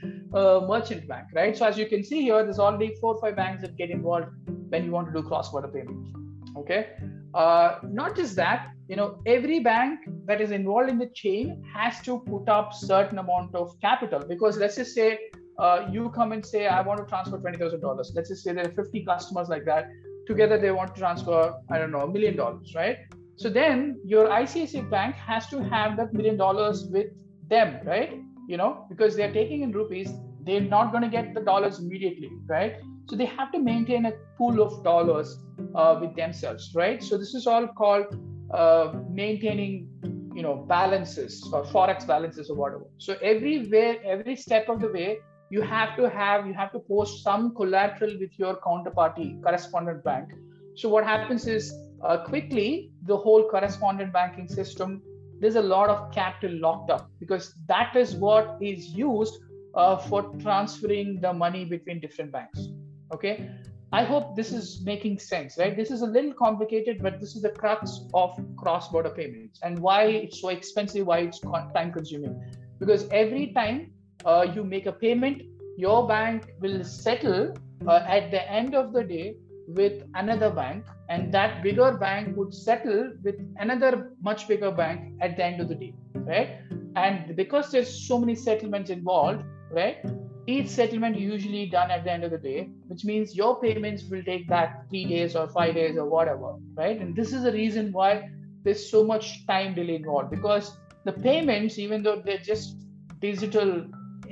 merchant 0.68 1.08
bank, 1.08 1.28
right? 1.34 1.56
So 1.56 1.66
as 1.66 1.78
you 1.78 1.86
can 1.86 2.04
see 2.04 2.22
here, 2.22 2.42
there's 2.42 2.58
already 2.58 2.94
four 3.00 3.14
or 3.14 3.20
five 3.20 3.36
banks 3.36 3.62
that 3.62 3.76
get 3.76 3.90
involved 3.90 4.28
when 4.68 4.84
you 4.84 4.90
want 4.90 5.06
to 5.08 5.12
do 5.12 5.26
cross-border 5.26 5.68
payments. 5.68 6.10
Okay. 6.58 6.88
Uh, 7.34 7.78
not 7.82 8.16
just 8.16 8.36
that, 8.36 8.68
you 8.88 8.96
know, 8.96 9.18
every 9.26 9.60
bank 9.60 10.00
that 10.26 10.40
is 10.40 10.50
involved 10.50 10.90
in 10.90 10.98
the 10.98 11.08
chain 11.14 11.62
has 11.74 12.00
to 12.02 12.18
put 12.20 12.48
up 12.48 12.72
certain 12.72 13.18
amount 13.18 13.54
of 13.54 13.78
capital 13.80 14.20
because 14.26 14.56
let's 14.58 14.76
just 14.76 14.94
say 14.94 15.18
uh, 15.58 15.86
you 15.90 16.10
come 16.10 16.32
and 16.32 16.44
say, 16.44 16.66
I 16.66 16.82
want 16.82 17.00
to 17.00 17.06
transfer 17.06 17.38
$20,000. 17.38 18.14
Let's 18.14 18.28
just 18.28 18.44
say 18.44 18.52
there 18.52 18.66
are 18.66 18.72
50 18.72 19.04
customers 19.04 19.48
like 19.48 19.64
that 19.64 19.88
together 20.26 20.58
they 20.58 20.70
want 20.70 20.94
to 20.94 21.00
transfer 21.00 21.54
i 21.70 21.78
don't 21.78 21.90
know 21.90 22.00
a 22.00 22.12
million 22.12 22.36
dollars 22.36 22.74
right? 22.74 22.98
So 23.38 23.50
then 23.50 24.00
your 24.04 24.28
icici 24.28 24.82
bank 24.90 25.14
has 25.16 25.46
to 25.48 25.62
have 25.62 25.96
that 25.98 26.14
million 26.14 26.36
dollars 26.38 26.86
with 26.90 27.08
them 27.48 27.80
right? 27.86 28.18
You 28.48 28.56
know 28.56 28.86
because 28.88 29.16
they're 29.16 29.32
taking 29.32 29.62
in 29.62 29.72
rupees 29.72 30.10
they're 30.42 30.68
not 30.76 30.92
going 30.92 31.02
to 31.02 31.08
get 31.08 31.34
the 31.34 31.40
dollars 31.40 31.78
immediately 31.78 32.30
right? 32.46 32.76
So 33.08 33.16
they 33.16 33.26
have 33.26 33.52
to 33.52 33.58
maintain 33.58 34.06
a 34.06 34.12
pool 34.38 34.62
of 34.62 34.82
dollars 34.84 35.38
uh, 35.74 35.98
with 36.00 36.16
themselves 36.16 36.72
right? 36.74 37.02
So 37.02 37.18
this 37.18 37.34
is 37.34 37.46
all 37.46 37.66
called 37.68 38.06
uh, 38.52 38.92
maintaining 39.10 39.88
you 40.34 40.42
know 40.42 40.54
balances 40.68 41.48
or 41.52 41.64
forex 41.64 42.06
balances 42.06 42.50
or 42.50 42.56
whatever. 42.56 42.84
So 42.98 43.16
everywhere 43.22 43.96
every 44.04 44.36
step 44.36 44.68
of 44.68 44.80
the 44.80 44.88
way 44.88 45.18
you 45.50 45.62
have 45.62 45.96
to 45.96 46.08
have 46.08 46.46
you 46.46 46.54
have 46.54 46.72
to 46.72 46.78
post 46.78 47.22
some 47.22 47.54
collateral 47.54 48.16
with 48.18 48.38
your 48.38 48.56
counterparty 48.56 49.42
correspondent 49.42 50.02
bank. 50.04 50.30
So 50.74 50.88
what 50.88 51.04
happens 51.04 51.46
is 51.46 51.72
uh, 52.02 52.18
quickly 52.24 52.90
the 53.04 53.16
whole 53.16 53.48
correspondent 53.48 54.12
banking 54.12 54.48
system 54.48 55.02
there's 55.38 55.56
a 55.56 55.62
lot 55.62 55.90
of 55.90 56.10
capital 56.12 56.58
locked 56.58 56.90
up 56.90 57.10
because 57.20 57.54
that 57.68 57.94
is 57.94 58.14
what 58.16 58.56
is 58.60 58.88
used 58.88 59.38
uh, 59.74 59.96
for 59.96 60.22
transferring 60.40 61.20
the 61.20 61.32
money 61.32 61.64
between 61.64 62.00
different 62.00 62.32
banks. 62.32 62.68
Okay? 63.12 63.50
I 63.92 64.02
hope 64.02 64.34
this 64.34 64.52
is 64.52 64.82
making 64.84 65.18
sense 65.18 65.56
right? 65.58 65.76
This 65.76 65.90
is 65.90 66.02
a 66.02 66.06
little 66.06 66.32
complicated 66.32 67.02
but 67.02 67.20
this 67.20 67.36
is 67.36 67.42
the 67.42 67.50
crux 67.50 68.00
of 68.14 68.38
cross 68.56 68.88
border 68.88 69.10
payments 69.10 69.60
and 69.62 69.78
why 69.78 70.04
it's 70.04 70.40
so 70.40 70.48
expensive 70.48 71.06
why 71.06 71.18
it's 71.18 71.40
time 71.40 71.92
consuming 71.92 72.42
because 72.80 73.08
every 73.10 73.52
time 73.52 73.92
uh, 74.26 74.46
you 74.54 74.64
make 74.64 74.86
a 74.86 74.92
payment, 74.92 75.42
your 75.76 76.06
bank 76.06 76.52
will 76.60 76.82
settle 76.84 77.54
uh, 77.86 78.04
at 78.06 78.30
the 78.30 78.50
end 78.50 78.74
of 78.74 78.92
the 78.92 79.02
day 79.02 79.36
with 79.68 80.02
another 80.14 80.50
bank, 80.50 80.84
and 81.08 81.32
that 81.32 81.62
bigger 81.62 81.92
bank 81.92 82.36
would 82.36 82.54
settle 82.54 83.12
with 83.22 83.36
another 83.58 84.12
much 84.22 84.46
bigger 84.48 84.70
bank 84.70 85.12
at 85.20 85.36
the 85.36 85.44
end 85.44 85.60
of 85.60 85.68
the 85.68 85.74
day, 85.74 85.94
right? 86.14 86.58
And 86.96 87.36
because 87.36 87.70
there's 87.70 88.06
so 88.08 88.18
many 88.18 88.34
settlements 88.34 88.90
involved, 88.90 89.44
right? 89.70 89.98
Each 90.46 90.68
settlement 90.68 91.18
usually 91.18 91.66
done 91.66 91.90
at 91.90 92.04
the 92.04 92.12
end 92.12 92.24
of 92.24 92.30
the 92.30 92.38
day, 92.38 92.70
which 92.86 93.04
means 93.04 93.34
your 93.36 93.60
payments 93.60 94.04
will 94.08 94.22
take 94.22 94.48
that 94.48 94.84
three 94.88 95.04
days 95.04 95.34
or 95.34 95.48
five 95.48 95.74
days 95.74 95.96
or 95.98 96.08
whatever, 96.08 96.54
right? 96.74 97.00
And 97.00 97.14
this 97.16 97.32
is 97.32 97.42
the 97.42 97.52
reason 97.52 97.92
why 97.92 98.30
there's 98.62 98.88
so 98.88 99.04
much 99.04 99.46
time 99.46 99.74
delay 99.74 99.96
involved 99.96 100.30
because 100.30 100.76
the 101.04 101.12
payments, 101.12 101.78
even 101.78 102.02
though 102.02 102.22
they're 102.24 102.38
just 102.38 102.76
digital 103.20 103.86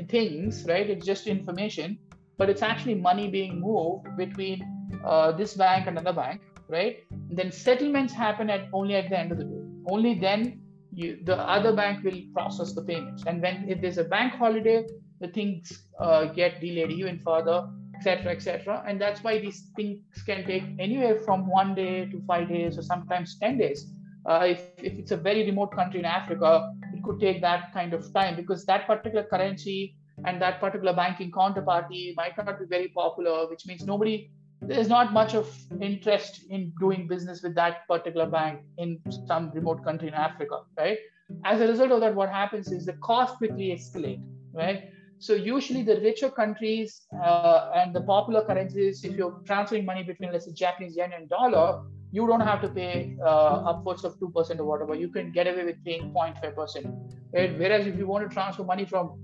things, 0.09 0.65
right? 0.69 0.89
It's 0.89 1.07
just 1.07 1.27
information, 1.27 1.99
but 2.39 2.51
it's 2.51 2.63
actually 2.63 2.95
money 2.95 3.29
being 3.29 3.61
moved 3.61 4.17
between 4.17 4.65
uh, 5.05 5.33
this 5.33 5.55
bank 5.55 5.87
and 5.87 5.99
another 5.99 6.17
bank, 6.17 6.41
right? 6.69 6.99
And 7.11 7.37
then 7.39 7.53
settlements 7.53 8.13
happen 8.13 8.51
at 8.51 8.69
only 8.73 8.97
at 8.97 9.09
the 9.11 9.19
end 9.19 9.33
of 9.33 9.39
the 9.39 9.45
day. 9.45 9.63
Only 9.87 10.15
then 10.19 10.61
you, 10.93 11.19
the 11.25 11.37
other 11.37 11.75
bank 11.75 12.05
will 12.05 12.21
process 12.33 12.73
the 12.73 12.83
payments. 12.83 13.25
And 13.27 13.43
when 13.43 13.69
if 13.69 13.81
there's 13.81 13.99
a 13.99 14.05
bank 14.05 14.35
holiday, 14.35 14.87
the 15.21 15.29
things 15.29 15.87
uh, 15.99 16.27
get 16.27 16.61
delayed 16.61 16.91
even 16.91 17.19
further, 17.19 17.69
etc., 17.97 18.33
etc. 18.33 18.83
And 18.87 19.01
that's 19.01 19.23
why 19.23 19.39
these 19.39 19.71
things 19.77 19.99
can 20.27 20.45
take 20.47 20.65
anywhere 20.79 21.19
from 21.21 21.47
one 21.47 21.75
day 21.75 22.07
to 22.07 22.23
five 22.27 22.49
days, 22.49 22.79
or 22.79 22.83
sometimes 22.83 23.39
ten 23.39 23.59
days. 23.59 23.87
Uh, 24.27 24.47
if, 24.49 24.63
if 24.79 24.95
it's 24.95 25.11
a 25.11 25.17
very 25.17 25.45
remote 25.45 25.73
country 25.75 26.01
in 26.01 26.07
Africa, 26.07 26.73
could 27.05 27.21
take 27.21 27.41
that 27.43 27.73
kind 27.73 27.95
of 27.95 28.13
time 28.13 28.37
because 28.37 28.65
that 28.67 28.87
particular 28.87 29.25
currency 29.25 29.97
and 30.25 30.41
that 30.41 30.61
particular 30.61 30.93
banking 30.93 31.31
counterparty 31.31 32.15
might 32.17 32.37
not 32.37 32.59
be 32.59 32.67
very 32.67 32.89
popular, 32.89 33.49
which 33.49 33.67
means 33.67 33.85
nobody 33.85 34.31
there's 34.67 34.89
not 34.89 35.13
much 35.13 35.35
of 35.35 35.55
interest 35.81 36.45
in 36.51 36.73
doing 36.81 37.07
business 37.07 37.43
with 37.43 37.55
that 37.55 37.87
particular 37.87 38.27
bank 38.27 38.61
in 38.79 38.99
some 39.27 39.51
remote 39.51 39.85
country 39.85 40.09
in 40.09 40.15
Africa, 40.15 40.61
right? 40.79 40.99
As 41.45 41.61
a 41.61 41.69
result 41.69 41.93
of 41.93 42.01
that, 42.01 42.15
what 42.15 42.31
happens 42.31 42.71
is 42.73 42.87
the 42.87 42.95
cost 42.95 43.37
quickly 43.37 43.69
escalate, 43.77 44.23
right? 44.53 44.91
So 45.19 45.35
usually 45.35 45.83
the 45.83 46.01
richer 46.01 46.31
countries 46.31 47.07
uh, 47.23 47.71
and 47.75 47.95
the 47.95 48.03
popular 48.03 48.45
currencies, 48.45 49.05
if 49.05 49.17
you're 49.17 49.41
transferring 49.47 49.85
money 49.85 50.03
between 50.03 50.33
let's 50.33 50.47
say 50.47 50.53
Japanese 50.53 50.97
yen 50.97 51.13
and 51.13 51.29
dollar, 51.29 51.83
you 52.17 52.27
don't 52.29 52.47
have 52.49 52.61
to 52.65 52.69
pay 52.69 53.17
uh, 53.21 53.71
upwards 53.71 54.05
of 54.05 54.19
2% 54.21 54.61
or 54.61 54.65
whatever. 54.65 54.95
You 54.95 55.09
can 55.09 55.33
get 55.33 55.49
away 55.49 55.65
with 55.65 55.85
paying 55.85 56.13
0.5%. 56.13 57.15
Right? 57.33 57.59
Whereas 57.59 57.89
if 57.89 57.97
you 57.99 58.07
want 58.07 58.29
to 58.29 58.33
transfer 58.33 58.63
money 58.63 58.85
from 58.85 59.19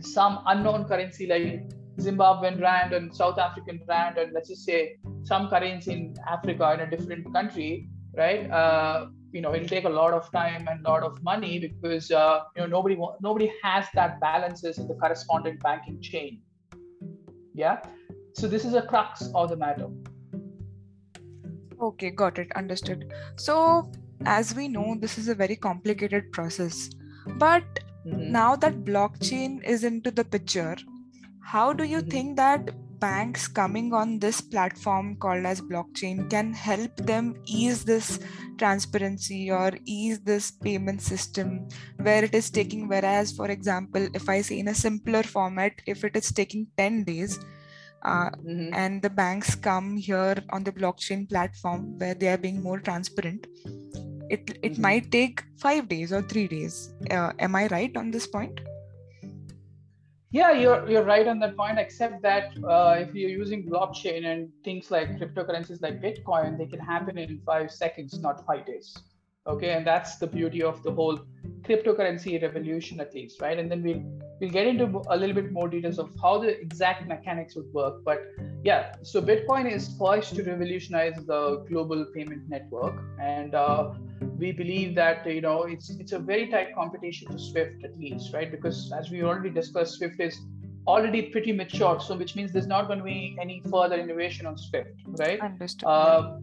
some 0.00 0.38
unknown 0.46 0.84
currency 0.84 1.26
like 1.26 1.72
Zimbabwean 1.98 2.60
rand 2.60 2.92
and 2.92 3.14
South 3.14 3.38
African 3.38 3.80
rand, 3.88 4.16
and 4.18 4.32
let's 4.32 4.48
just 4.48 4.64
say 4.64 4.96
some 5.24 5.48
currency 5.48 5.92
in 5.92 6.14
Africa 6.28 6.72
in 6.74 6.80
a 6.86 6.88
different 6.88 7.32
country, 7.34 7.88
right? 8.16 8.48
Uh, 8.48 9.06
you 9.32 9.40
know, 9.40 9.52
it'll 9.52 9.68
take 9.68 9.84
a 9.84 9.94
lot 10.02 10.12
of 10.12 10.30
time 10.30 10.68
and 10.70 10.86
a 10.86 10.88
lot 10.88 11.02
of 11.02 11.20
money 11.24 11.58
because 11.58 12.12
uh, 12.12 12.40
you 12.54 12.62
know 12.62 12.68
nobody 12.68 12.96
nobody 13.20 13.52
has 13.64 13.86
that 13.94 14.20
balances 14.20 14.78
in 14.78 14.86
the 14.86 14.94
correspondent 14.94 15.60
banking 15.60 16.00
chain. 16.00 16.40
Yeah, 17.54 17.82
so 18.34 18.46
this 18.46 18.64
is 18.64 18.74
a 18.74 18.82
crux 18.82 19.28
of 19.34 19.50
the 19.50 19.56
matter. 19.56 19.88
Okay, 21.80 22.10
got 22.10 22.38
it. 22.38 22.52
Understood. 22.56 23.12
So, 23.36 23.90
as 24.26 24.54
we 24.54 24.68
know, 24.68 24.96
this 25.00 25.16
is 25.18 25.28
a 25.28 25.34
very 25.34 25.56
complicated 25.56 26.30
process, 26.32 26.90
but 27.38 27.64
mm-hmm. 28.06 28.32
now 28.32 28.56
that 28.56 28.84
blockchain 28.84 29.62
is 29.64 29.84
into 29.84 30.10
the 30.10 30.24
picture 30.24 30.76
how 31.50 31.72
do 31.72 31.84
you 31.84 31.98
mm-hmm. 31.98 32.10
think 32.10 32.36
that 32.36 32.70
banks 33.00 33.48
coming 33.48 33.92
on 33.94 34.18
this 34.18 34.40
platform 34.40 35.16
called 35.16 35.44
as 35.44 35.60
blockchain 35.60 36.28
can 36.30 36.52
help 36.52 36.94
them 36.98 37.34
ease 37.46 37.82
this 37.84 38.20
transparency 38.58 39.50
or 39.50 39.72
ease 39.86 40.20
this 40.20 40.50
payment 40.50 41.00
system 41.00 41.66
where 42.02 42.22
it 42.22 42.34
is 42.34 42.50
taking 42.50 42.86
whereas 42.88 43.32
for 43.32 43.48
example 43.48 44.06
if 44.14 44.28
i 44.28 44.40
say 44.42 44.58
in 44.58 44.68
a 44.68 44.74
simpler 44.74 45.22
format 45.22 45.72
if 45.86 46.04
it 46.04 46.14
is 46.14 46.30
taking 46.30 46.66
10 46.76 47.04
days 47.04 47.38
uh, 48.02 48.30
mm-hmm. 48.30 48.72
and 48.72 49.02
the 49.02 49.10
banks 49.10 49.54
come 49.54 49.96
here 49.96 50.36
on 50.50 50.64
the 50.64 50.72
blockchain 50.72 51.28
platform 51.28 51.98
where 51.98 52.14
they 52.14 52.28
are 52.28 52.38
being 52.38 52.62
more 52.62 52.78
transparent 52.78 53.46
it 54.30 54.50
it 54.62 54.72
mm-hmm. 54.72 54.82
might 54.82 55.10
take 55.10 55.42
5 55.58 55.88
days 55.88 56.12
or 56.12 56.22
3 56.22 56.48
days 56.48 56.94
uh, 57.10 57.32
am 57.38 57.54
i 57.54 57.66
right 57.68 57.96
on 57.96 58.10
this 58.10 58.26
point 58.26 58.60
yeah, 60.32 60.52
you're 60.52 60.88
you're 60.88 61.02
right 61.02 61.26
on 61.26 61.40
that 61.40 61.56
point. 61.56 61.78
Except 61.78 62.22
that 62.22 62.52
uh, 62.64 62.94
if 62.98 63.12
you're 63.14 63.30
using 63.30 63.68
blockchain 63.68 64.26
and 64.26 64.48
things 64.64 64.90
like 64.90 65.18
cryptocurrencies 65.18 65.82
like 65.82 66.00
Bitcoin, 66.00 66.56
they 66.56 66.66
can 66.66 66.78
happen 66.78 67.18
in 67.18 67.40
five 67.44 67.70
seconds, 67.72 68.16
not 68.20 68.46
five 68.46 68.64
days. 68.64 68.96
Okay, 69.50 69.72
and 69.72 69.86
that's 69.86 70.16
the 70.16 70.26
beauty 70.26 70.62
of 70.62 70.82
the 70.82 70.92
whole 70.92 71.18
cryptocurrency 71.62 72.40
revolution, 72.40 73.00
at 73.00 73.14
least, 73.14 73.40
right? 73.40 73.58
And 73.58 73.70
then 73.70 73.82
we'll 73.82 74.02
we'll 74.40 74.50
get 74.50 74.66
into 74.66 75.02
a 75.08 75.16
little 75.16 75.34
bit 75.34 75.52
more 75.52 75.68
details 75.68 75.98
of 75.98 76.10
how 76.22 76.38
the 76.38 76.58
exact 76.60 77.06
mechanics 77.08 77.56
would 77.56 77.72
work. 77.72 78.02
But 78.04 78.20
yeah, 78.64 78.94
so 79.02 79.20
Bitcoin 79.20 79.70
is 79.70 79.88
poised 79.88 80.34
to 80.36 80.42
revolutionize 80.42 81.16
the 81.26 81.64
global 81.68 82.06
payment 82.14 82.48
network, 82.48 83.02
and 83.20 83.54
uh, 83.54 83.92
we 84.38 84.52
believe 84.52 84.94
that 84.94 85.26
you 85.26 85.40
know 85.40 85.64
it's 85.64 85.90
it's 85.90 86.12
a 86.12 86.18
very 86.18 86.46
tight 86.48 86.74
competition 86.74 87.30
to 87.32 87.38
Swift 87.38 87.84
at 87.84 87.98
least, 87.98 88.32
right? 88.32 88.50
Because 88.50 88.92
as 88.92 89.10
we 89.10 89.22
already 89.22 89.50
discussed, 89.50 89.98
Swift 89.98 90.20
is 90.20 90.40
already 90.86 91.22
pretty 91.22 91.52
mature, 91.52 92.00
so 92.00 92.16
which 92.16 92.36
means 92.36 92.52
there's 92.52 92.66
not 92.66 92.86
going 92.86 92.98
to 92.98 93.04
be 93.04 93.36
any 93.40 93.62
further 93.70 93.96
innovation 93.96 94.46
on 94.46 94.56
Swift, 94.56 94.94
right? 95.18 95.40
Understood. 95.40 95.86
Uh, 95.86 96.38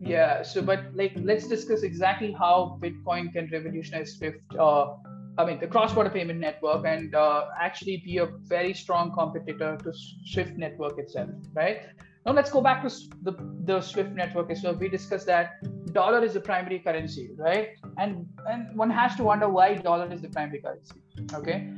yeah. 0.00 0.42
So, 0.42 0.62
but 0.62 0.94
like, 0.94 1.12
let's 1.16 1.46
discuss 1.46 1.82
exactly 1.82 2.32
how 2.32 2.78
Bitcoin 2.82 3.32
can 3.32 3.48
revolutionize 3.50 4.16
Swift. 4.16 4.40
Uh, 4.58 4.94
I 5.38 5.44
mean, 5.44 5.60
the 5.60 5.66
cross-border 5.66 6.10
payment 6.10 6.40
network, 6.40 6.86
and 6.86 7.14
uh, 7.14 7.46
actually 7.60 8.02
be 8.04 8.18
a 8.18 8.26
very 8.26 8.72
strong 8.72 9.12
competitor 9.12 9.76
to 9.82 9.92
Swift 10.24 10.56
network 10.56 10.98
itself, 10.98 11.30
right? 11.54 11.82
Now 12.24 12.32
let's 12.32 12.50
go 12.50 12.60
back 12.60 12.82
to 12.82 12.92
the, 13.22 13.34
the 13.64 13.80
Swift 13.80 14.12
network. 14.12 14.54
So 14.56 14.72
we 14.72 14.88
discussed 14.88 15.26
that 15.26 15.50
dollar 15.92 16.24
is 16.24 16.34
the 16.34 16.40
primary 16.40 16.80
currency, 16.80 17.30
right? 17.36 17.68
And 17.98 18.26
and 18.48 18.76
one 18.76 18.90
has 18.90 19.14
to 19.16 19.24
wonder 19.24 19.48
why 19.48 19.74
dollar 19.74 20.12
is 20.12 20.22
the 20.22 20.28
primary 20.30 20.60
currency. 20.60 20.96
Okay, 21.34 21.70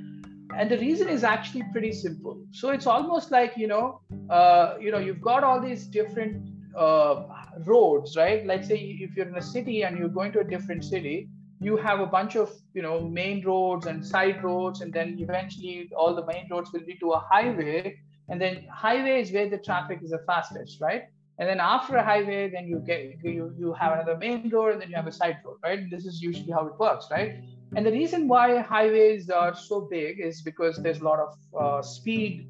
and 0.56 0.70
the 0.70 0.78
reason 0.78 1.08
is 1.08 1.24
actually 1.24 1.64
pretty 1.72 1.92
simple. 1.92 2.40
So 2.52 2.70
it's 2.70 2.86
almost 2.86 3.30
like 3.30 3.56
you 3.56 3.66
know, 3.66 4.00
uh, 4.30 4.76
you 4.80 4.90
know, 4.90 4.98
you've 4.98 5.20
got 5.20 5.44
all 5.44 5.60
these 5.60 5.86
different 5.86 6.48
uh, 6.78 7.24
roads, 7.66 8.16
right? 8.16 8.46
Like 8.46 8.64
say 8.64 8.76
if 9.00 9.16
you're 9.16 9.28
in 9.28 9.36
a 9.36 9.42
city 9.42 9.82
and 9.82 9.98
you're 9.98 10.16
going 10.20 10.32
to 10.32 10.40
a 10.40 10.44
different 10.44 10.84
city, 10.84 11.28
you 11.60 11.76
have 11.76 12.00
a 12.00 12.06
bunch 12.06 12.36
of 12.36 12.52
you 12.74 12.82
know 12.82 13.00
main 13.00 13.44
roads 13.44 13.86
and 13.86 14.04
side 14.04 14.42
roads, 14.44 14.80
and 14.80 14.92
then 14.92 15.16
eventually 15.18 15.90
all 15.96 16.14
the 16.14 16.26
main 16.26 16.46
roads 16.50 16.72
will 16.72 16.80
lead 16.80 17.00
to 17.00 17.10
a 17.12 17.20
highway 17.30 17.98
and 18.28 18.40
then 18.40 18.66
highway 18.72 19.20
is 19.20 19.32
where 19.32 19.48
the 19.48 19.58
traffic 19.58 20.00
is 20.02 20.10
the 20.10 20.22
fastest 20.26 20.80
right? 20.80 21.04
And 21.38 21.48
then 21.48 21.60
after 21.60 21.96
a 21.96 22.04
highway 22.04 22.50
then 22.50 22.66
you 22.66 22.78
get 22.80 23.24
you 23.24 23.54
you 23.58 23.72
have 23.72 23.92
another 23.92 24.16
main 24.16 24.48
road 24.50 24.72
and 24.72 24.82
then 24.82 24.90
you 24.90 24.96
have 24.96 25.06
a 25.06 25.12
side 25.12 25.38
road 25.44 25.58
right? 25.62 25.90
This 25.90 26.04
is 26.04 26.20
usually 26.22 26.52
how 26.52 26.66
it 26.66 26.78
works 26.78 27.06
right? 27.10 27.42
And 27.76 27.84
the 27.84 27.92
reason 27.92 28.28
why 28.28 28.58
highways 28.60 29.30
are 29.30 29.54
so 29.54 29.82
big 29.82 30.20
is 30.20 30.42
because 30.42 30.76
there's 30.76 31.00
a 31.00 31.04
lot 31.04 31.18
of 31.18 31.32
uh, 31.58 31.82
speed 31.82 32.48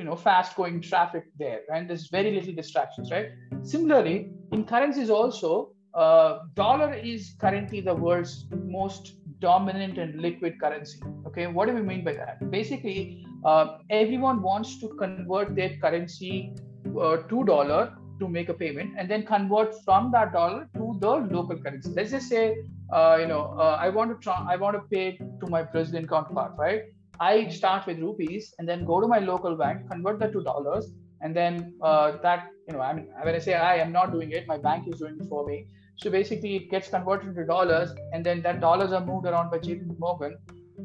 you 0.00 0.06
know 0.08 0.16
fast 0.16 0.56
going 0.56 0.80
traffic 0.90 1.24
there 1.42 1.60
and 1.74 1.88
there's 1.88 2.08
very 2.16 2.32
little 2.36 2.54
distractions 2.60 3.10
right? 3.10 3.28
Similarly 3.62 4.16
in 4.52 4.64
currencies 4.64 5.10
also 5.10 5.72
uh, 5.94 6.38
dollar 6.54 6.92
is 6.94 7.34
currently 7.38 7.80
the 7.80 7.94
world's 7.94 8.46
most 8.78 9.14
dominant 9.40 9.98
and 9.98 10.20
liquid 10.20 10.58
currency 10.60 10.98
okay? 11.26 11.46
What 11.46 11.68
do 11.68 11.74
we 11.74 11.82
mean 11.82 12.04
by 12.04 12.14
that? 12.14 12.50
Basically 12.50 13.26
uh, 13.44 13.78
everyone 13.90 14.42
wants 14.42 14.78
to 14.80 14.88
convert 15.04 15.54
their 15.54 15.76
currency 15.84 16.54
uh, 16.98 17.16
to 17.30 17.44
dollar 17.44 17.94
to 18.20 18.28
make 18.28 18.48
a 18.48 18.54
payment 18.54 18.94
and 18.98 19.10
then 19.10 19.24
convert 19.24 19.74
from 19.84 20.10
that 20.12 20.32
dollar 20.32 20.68
to 20.76 20.96
the 21.00 21.12
local 21.36 21.56
currency. 21.58 21.90
Let's 21.90 22.10
just 22.10 22.28
say 22.28 22.56
uh, 22.92 23.16
you 23.20 23.26
know 23.26 23.54
uh, 23.58 23.76
i 23.80 23.88
want 23.88 24.10
to 24.10 24.16
try 24.24 24.36
i 24.48 24.56
want 24.56 24.76
to 24.76 24.82
pay 24.94 25.16
to 25.40 25.46
my 25.48 25.62
brazilian 25.62 26.06
counterpart 26.06 26.52
right 26.58 26.82
i 27.20 27.48
start 27.48 27.86
with 27.86 27.98
rupees 27.98 28.54
and 28.58 28.68
then 28.68 28.84
go 28.84 29.00
to 29.00 29.08
my 29.14 29.18
local 29.18 29.56
bank 29.56 29.88
convert 29.90 30.18
that 30.20 30.32
to 30.32 30.42
dollars 30.42 30.92
and 31.22 31.36
then 31.36 31.74
uh, 31.82 32.12
that 32.22 32.46
you 32.66 32.74
know 32.74 32.80
i 32.80 32.92
mean 32.92 33.08
when 33.22 33.34
i 33.34 33.38
say 33.38 33.54
i 33.54 33.74
am 33.76 33.92
not 33.92 34.12
doing 34.12 34.30
it 34.32 34.46
my 34.46 34.58
bank 34.68 34.88
is 34.92 34.98
doing 34.98 35.18
it 35.20 35.28
for 35.28 35.46
me 35.46 35.66
so 35.96 36.10
basically 36.10 36.56
it 36.56 36.70
gets 36.70 36.88
converted 36.88 37.28
into 37.28 37.44
dollars 37.44 37.90
and 38.12 38.24
then 38.24 38.40
that 38.42 38.60
dollars 38.60 38.92
are 38.92 39.04
moved 39.12 39.26
around 39.26 39.50
by 39.50 39.58
jp 39.58 39.98
morgan 40.06 40.36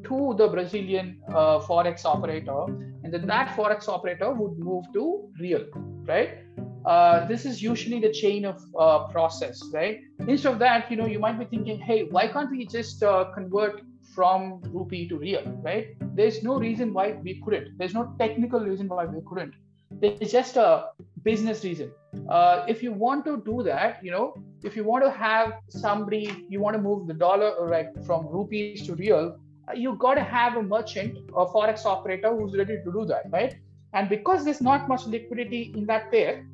to 0.03 0.35
the 0.37 0.47
Brazilian 0.47 1.21
uh, 1.29 1.59
forex 1.59 2.05
operator, 2.05 2.65
and 3.03 3.13
then 3.13 3.25
that 3.27 3.55
forex 3.55 3.87
operator 3.87 4.31
would 4.33 4.57
move 4.57 4.85
to 4.93 5.29
real, 5.39 5.65
right? 6.05 6.39
Uh, 6.85 7.25
this 7.27 7.45
is 7.45 7.61
usually 7.61 7.99
the 7.99 8.11
chain 8.11 8.45
of 8.45 8.61
uh, 8.79 9.07
process, 9.07 9.59
right? 9.73 9.99
Instead 10.27 10.53
of 10.53 10.59
that, 10.59 10.89
you 10.91 10.97
know, 10.97 11.07
you 11.07 11.19
might 11.19 11.39
be 11.39 11.45
thinking, 11.45 11.79
hey, 11.79 12.03
why 12.03 12.27
can't 12.27 12.51
we 12.51 12.65
just 12.65 13.01
uh, 13.01 13.25
convert 13.33 13.81
from 14.13 14.61
rupee 14.71 15.07
to 15.09 15.17
real, 15.17 15.43
right? 15.63 15.95
There's 16.15 16.43
no 16.43 16.57
reason 16.57 16.93
why 16.93 17.13
we 17.23 17.41
couldn't. 17.43 17.77
There's 17.77 17.93
no 17.93 18.13
technical 18.19 18.59
reason 18.59 18.87
why 18.87 19.05
we 19.05 19.21
couldn't. 19.27 19.53
There's 19.91 20.31
just 20.31 20.57
a 20.57 20.89
business 21.23 21.63
reason. 21.63 21.91
Uh, 22.29 22.65
if 22.67 22.83
you 22.83 22.91
want 22.91 23.25
to 23.25 23.41
do 23.45 23.63
that, 23.63 24.03
you 24.03 24.11
know, 24.11 24.35
if 24.63 24.75
you 24.75 24.83
want 24.83 25.03
to 25.03 25.11
have 25.11 25.53
somebody, 25.69 26.45
you 26.49 26.59
want 26.59 26.75
to 26.75 26.81
move 26.81 27.07
the 27.07 27.13
dollar 27.13 27.65
right 27.65 27.87
from 28.05 28.27
rupees 28.27 28.85
to 28.87 28.95
real, 28.95 29.37
you 29.73 29.95
got 29.95 30.15
to 30.15 30.23
have 30.23 30.57
a 30.57 30.61
merchant 30.61 31.17
or 31.33 31.51
forex 31.51 31.85
operator 31.85 32.35
who's 32.35 32.55
ready 32.55 32.77
to 32.83 32.91
do 32.91 33.05
that, 33.05 33.23
right? 33.31 33.55
And 33.93 34.09
because 34.09 34.43
there's 34.43 34.61
not 34.61 34.87
much 34.87 35.05
liquidity 35.05 35.73
in 35.75 35.85
that 35.87 36.11
pair, 36.11 36.45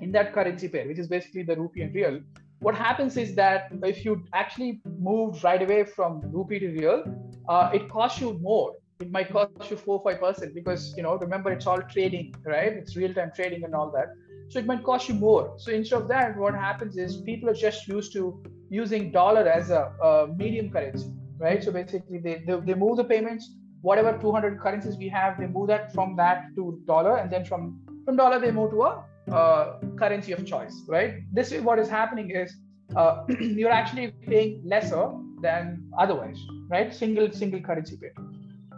in 0.00 0.12
that 0.12 0.32
currency 0.32 0.68
pair, 0.68 0.86
which 0.86 0.98
is 0.98 1.08
basically 1.08 1.42
the 1.42 1.56
rupee 1.56 1.82
and 1.82 1.94
real, 1.94 2.20
what 2.66 2.74
happens 2.74 3.16
is 3.16 3.36
that 3.36 3.68
if 3.84 4.04
you 4.04 4.12
actually 4.32 4.80
move 5.08 5.44
right 5.44 5.62
away 5.62 5.84
from 5.84 6.20
rupee 6.36 6.58
to 6.58 6.70
real, 6.78 7.04
uh, 7.48 7.70
it 7.72 7.88
costs 7.88 8.20
you 8.20 8.32
more. 8.42 8.72
It 8.98 9.12
might 9.12 9.30
cost 9.32 9.70
you 9.70 9.76
four 9.76 10.02
five 10.06 10.18
percent 10.18 10.52
because 10.52 10.92
you 10.96 11.04
know 11.04 11.14
remember 11.16 11.52
it's 11.52 11.68
all 11.72 11.80
trading, 11.94 12.34
right? 12.44 12.72
It's 12.80 12.96
real 12.96 13.14
time 13.14 13.30
trading 13.36 13.62
and 13.62 13.72
all 13.72 13.92
that. 13.92 14.08
So 14.48 14.58
it 14.58 14.66
might 14.66 14.82
cost 14.82 15.08
you 15.08 15.14
more. 15.14 15.44
So 15.58 15.70
instead 15.70 16.02
of 16.02 16.08
that, 16.08 16.36
what 16.36 16.54
happens 16.54 16.96
is 16.96 17.18
people 17.30 17.48
are 17.50 17.60
just 17.66 17.86
used 17.86 18.12
to 18.14 18.24
using 18.68 19.12
dollar 19.12 19.46
as 19.48 19.70
a, 19.70 19.82
a 20.02 20.26
medium 20.36 20.70
currency, 20.70 21.12
right? 21.38 21.62
So 21.62 21.70
basically, 21.70 22.18
they, 22.18 22.42
they, 22.46 22.58
they 22.68 22.74
move 22.74 22.96
the 22.96 23.04
payments, 23.04 23.48
whatever 23.82 24.18
200 24.18 24.58
currencies 24.60 24.96
we 24.96 25.08
have, 25.08 25.38
they 25.38 25.46
move 25.46 25.68
that 25.68 25.92
from 25.94 26.16
that 26.16 26.46
to 26.56 26.80
dollar, 26.84 27.18
and 27.18 27.30
then 27.30 27.44
from 27.44 27.80
from 28.04 28.16
dollar 28.16 28.40
they 28.40 28.50
move 28.50 28.72
to 28.72 28.82
a 28.82 29.04
uh, 29.32 29.78
currency 29.98 30.32
of 30.32 30.44
choice, 30.46 30.82
right? 30.88 31.14
This 31.32 31.52
is 31.52 31.62
what 31.62 31.78
is 31.78 31.88
happening 31.88 32.30
is 32.30 32.56
uh, 32.94 33.24
you're 33.40 33.70
actually 33.70 34.12
paying 34.26 34.62
lesser 34.64 35.12
than 35.42 35.82
otherwise, 35.98 36.38
right? 36.68 36.94
Single 36.94 37.30
single 37.32 37.60
currency 37.60 37.96
pay. 37.96 38.10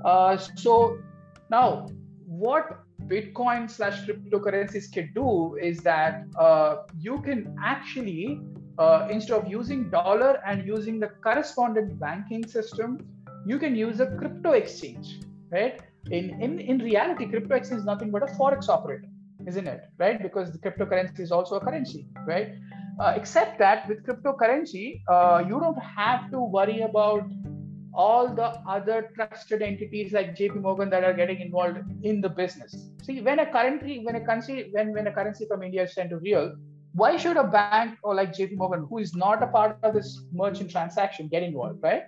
Uh, 0.05 0.37
so 0.37 0.99
now, 1.51 1.89
what 2.27 2.81
Bitcoin 3.07 3.71
slash 3.71 4.07
cryptocurrencies 4.07 4.93
can 4.93 5.11
do 5.15 5.57
is 5.61 5.79
that 5.79 6.25
uh, 6.39 6.85
you 6.99 7.21
can 7.23 7.57
actually 7.63 8.41
uh, 8.79 9.09
instead 9.11 9.37
of 9.37 9.49
using 9.49 9.91
dollar 9.91 10.41
and 10.47 10.67
using 10.67 11.01
the 11.01 11.09
correspondent 11.23 11.99
banking 11.99 12.47
system, 12.47 12.99
you 13.45 13.59
can 13.59 13.75
use 13.75 14.01
a 14.01 14.07
crypto 14.17 14.53
exchange, 14.53 15.21
right? 15.51 15.81
In, 16.11 16.41
in, 16.41 16.61
in 16.61 16.79
reality, 16.79 17.27
crypto 17.27 17.55
exchange 17.57 17.81
is 17.81 17.85
nothing 17.85 18.11
but 18.11 18.23
a 18.23 18.27
forex 18.27 18.69
operator, 18.69 19.09
isn't 19.49 19.67
it? 19.67 19.83
Right? 19.99 20.23
Because 20.23 20.53
the 20.53 20.59
cryptocurrency 20.59 21.21
is 21.21 21.33
also 21.33 21.57
a 21.57 21.61
currency, 21.61 22.07
right? 22.27 22.49
Uh, 23.01 23.13
except 23.17 23.59
that 23.59 23.89
with 23.89 24.05
cryptocurrency, 24.07 25.01
uh, 25.09 25.43
you 25.49 25.59
don't 25.61 25.83
have 25.99 26.31
to 26.31 26.41
worry 26.41 26.81
about 26.83 27.25
all 27.95 28.29
the 28.41 28.49
other 28.77 29.11
trusted 29.15 29.63
entities 29.63 30.13
like 30.13 30.37
JP 30.37 30.61
Morgan 30.63 30.91
that 30.91 31.05
are 31.05 31.15
getting 31.15 31.41
involved 31.41 31.79
in 32.03 32.21
the 32.21 32.29
business. 32.29 32.91
See, 33.03 33.21
when 33.21 33.39
a 33.41 33.47
currency, 33.47 34.01
when 34.05 34.17
a 34.17 34.21
currency, 34.21 34.69
when, 34.73 34.93
when 34.93 35.07
a 35.07 35.13
currency 35.13 35.47
from 35.47 35.63
India 35.63 35.85
is 35.85 35.95
sent 35.95 36.11
to 36.11 36.19
real, 36.19 36.55
why 36.93 37.17
should 37.17 37.37
a 37.37 37.45
bank 37.45 37.99
or 38.03 38.15
like 38.15 38.33
JP 38.33 38.57
Morgan, 38.57 38.87
who 38.89 38.99
is 38.99 39.15
not 39.15 39.43
a 39.43 39.47
part 39.47 39.79
of 39.83 39.95
this 39.95 40.21
merchant 40.33 40.71
transaction, 40.71 41.29
get 41.29 41.43
involved, 41.43 41.83
right? 41.83 42.03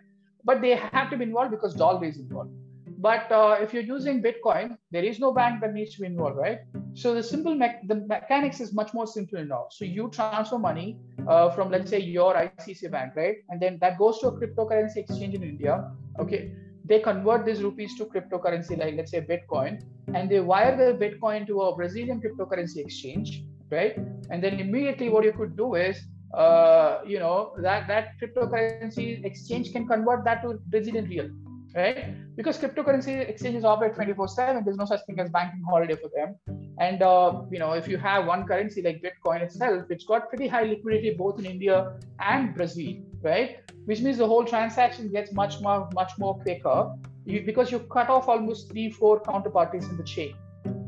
But 0.44 0.60
they 0.60 0.74
have 0.76 1.10
to 1.10 1.16
be 1.16 1.24
involved 1.24 1.50
because 1.52 1.74
dollar 1.74 2.04
is 2.04 2.18
involved. 2.18 2.50
But 2.98 3.32
uh, 3.32 3.56
if 3.60 3.72
you're 3.72 3.82
using 3.82 4.22
Bitcoin, 4.22 4.76
there 4.90 5.04
is 5.04 5.18
no 5.18 5.32
bank 5.32 5.62
that 5.62 5.72
needs 5.72 5.94
to 5.94 6.02
be 6.02 6.06
involved, 6.06 6.36
right? 6.36 6.58
So 6.94 7.14
the 7.14 7.22
simple 7.22 7.54
me- 7.54 7.80
the 7.86 7.96
mechanics 8.06 8.60
is 8.60 8.72
much 8.72 8.92
more 8.92 9.06
simple 9.06 9.44
now. 9.44 9.66
So 9.70 9.84
you 9.84 10.10
transfer 10.10 10.58
money 10.58 10.98
uh, 11.28 11.50
from 11.50 11.70
let's 11.70 11.90
say 11.90 12.00
your 12.00 12.34
ICICI 12.34 12.90
bank, 12.90 13.12
right, 13.16 13.36
and 13.48 13.60
then 13.60 13.78
that 13.80 13.98
goes 13.98 14.18
to 14.20 14.28
a 14.28 14.32
cryptocurrency 14.32 14.96
exchange 14.96 15.34
in 15.34 15.42
India. 15.42 15.90
Okay, 16.18 16.52
they 16.84 16.98
convert 16.98 17.44
these 17.44 17.62
rupees 17.62 17.96
to 17.98 18.06
cryptocurrency, 18.06 18.78
like 18.78 18.96
let's 18.96 19.12
say 19.12 19.20
Bitcoin, 19.20 19.82
and 20.14 20.28
they 20.28 20.40
wire 20.40 20.76
the 20.76 20.98
Bitcoin 21.04 21.46
to 21.46 21.60
a 21.62 21.76
Brazilian 21.76 22.20
cryptocurrency 22.20 22.78
exchange, 22.78 23.44
right? 23.70 23.96
And 24.30 24.42
then 24.42 24.58
immediately 24.58 25.08
what 25.08 25.24
you 25.24 25.32
could 25.32 25.56
do 25.56 25.74
is 25.74 26.00
uh, 26.34 27.00
you 27.06 27.18
know 27.18 27.52
that 27.58 27.86
that 27.88 28.08
cryptocurrency 28.20 29.24
exchange 29.24 29.72
can 29.72 29.86
convert 29.86 30.24
that 30.24 30.42
to 30.42 30.58
Brazilian 30.66 31.06
real, 31.08 31.30
right? 31.74 32.36
Because 32.36 32.58
cryptocurrency 32.58 33.28
exchanges 33.28 33.64
operate 33.64 33.94
24/7. 33.94 34.64
There's 34.64 34.76
no 34.76 34.84
such 34.84 35.00
thing 35.06 35.20
as 35.20 35.30
banking 35.30 35.62
holiday 35.62 35.96
for 35.96 36.10
them. 36.14 36.34
And 36.80 37.02
uh, 37.02 37.42
you 37.50 37.58
know, 37.58 37.72
if 37.72 37.86
you 37.86 37.98
have 37.98 38.26
one 38.26 38.46
currency 38.46 38.80
like 38.82 39.02
Bitcoin 39.02 39.42
itself, 39.42 39.84
it's 39.90 40.04
got 40.04 40.28
pretty 40.30 40.48
high 40.48 40.62
liquidity 40.62 41.14
both 41.16 41.38
in 41.38 41.44
India 41.44 41.92
and 42.20 42.54
Brazil, 42.54 42.94
right? 43.22 43.58
Which 43.84 44.00
means 44.00 44.16
the 44.16 44.26
whole 44.26 44.44
transaction 44.44 45.10
gets 45.12 45.32
much 45.32 45.60
more 45.60 45.88
much 45.94 46.12
more 46.18 46.34
quicker 46.38 46.90
you, 47.26 47.42
because 47.42 47.70
you 47.70 47.80
cut 47.96 48.08
off 48.08 48.28
almost 48.28 48.70
three 48.70 48.90
four 48.90 49.20
counterparties 49.20 49.90
in 49.90 49.98
the 49.98 50.04
chain, 50.04 50.34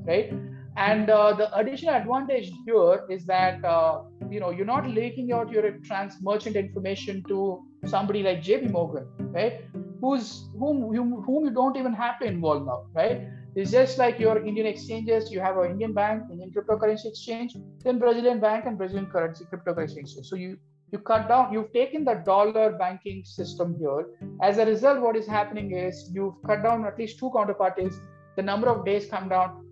right? 0.07 0.33
And 0.79 1.11
uh, 1.11 1.35
the 1.35 1.55
additional 1.55 1.95
advantage 1.95 2.51
here 2.65 3.05
is 3.11 3.27
that 3.27 3.63
uh, 3.63 4.03
you 4.31 4.41
know 4.41 4.51
you're 4.51 4.73
not 4.73 4.89
leaking 4.89 5.33
out 5.33 5.51
your 5.51 5.71
trans 5.91 6.17
merchant 6.23 6.57
information 6.57 7.23
to 7.29 7.63
somebody 7.85 8.23
like 8.23 8.43
JP 8.43 8.71
Morgan, 8.71 9.07
right? 9.19 9.61
Who's 10.01 10.49
whom 10.59 10.83
whom 10.95 11.45
you 11.45 11.51
don't 11.51 11.77
even 11.77 11.93
have 11.93 12.19
to 12.21 12.25
involve 12.25 12.65
now, 12.65 12.87
right? 12.95 13.29
It's 13.55 13.71
just 13.71 13.99
like 13.99 14.19
your 14.19 14.45
Indian 14.45 14.67
exchanges. 14.67 15.31
You 15.31 15.41
have 15.41 15.57
an 15.59 15.71
Indian 15.71 15.93
bank, 15.93 16.25
Indian 16.31 16.51
cryptocurrency 16.51 17.07
exchange, 17.07 17.57
then 17.85 17.99
Brazilian 17.99 18.41
bank 18.41 18.65
and 18.67 18.79
Brazilian 18.79 19.07
currency 19.07 19.45
cryptocurrency 19.45 19.99
exchange. 19.99 20.27
So 20.27 20.37
you 20.37 20.57
you 20.93 20.99
cut 20.99 21.27
down. 21.29 21.53
You've 21.53 21.73
taken 21.73 22.05
the 22.05 22.15
dollar 22.27 22.73
banking 22.73 23.25
system 23.25 23.77
here. 23.79 24.07
As 24.43 24.59
a 24.59 24.67
result, 24.67 25.01
what 25.01 25.17
is 25.17 25.27
happening 25.27 25.73
is 25.73 26.11
you've 26.13 26.35
cut 26.47 26.63
down 26.63 26.85
at 26.85 26.99
least 26.99 27.19
two 27.19 27.31
counterparties. 27.31 27.95
The 28.37 28.43
number 28.43 28.69
of 28.69 28.85
days 28.85 29.07
come 29.07 29.31
down 29.31 29.63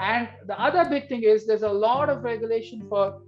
and 0.00 0.28
the 0.46 0.60
other 0.60 0.84
big 0.88 1.08
thing 1.08 1.22
is 1.22 1.46
there's 1.46 1.62
a 1.62 1.68
lot 1.68 2.08
of 2.08 2.22
regulation 2.24 2.86
for 2.88 3.22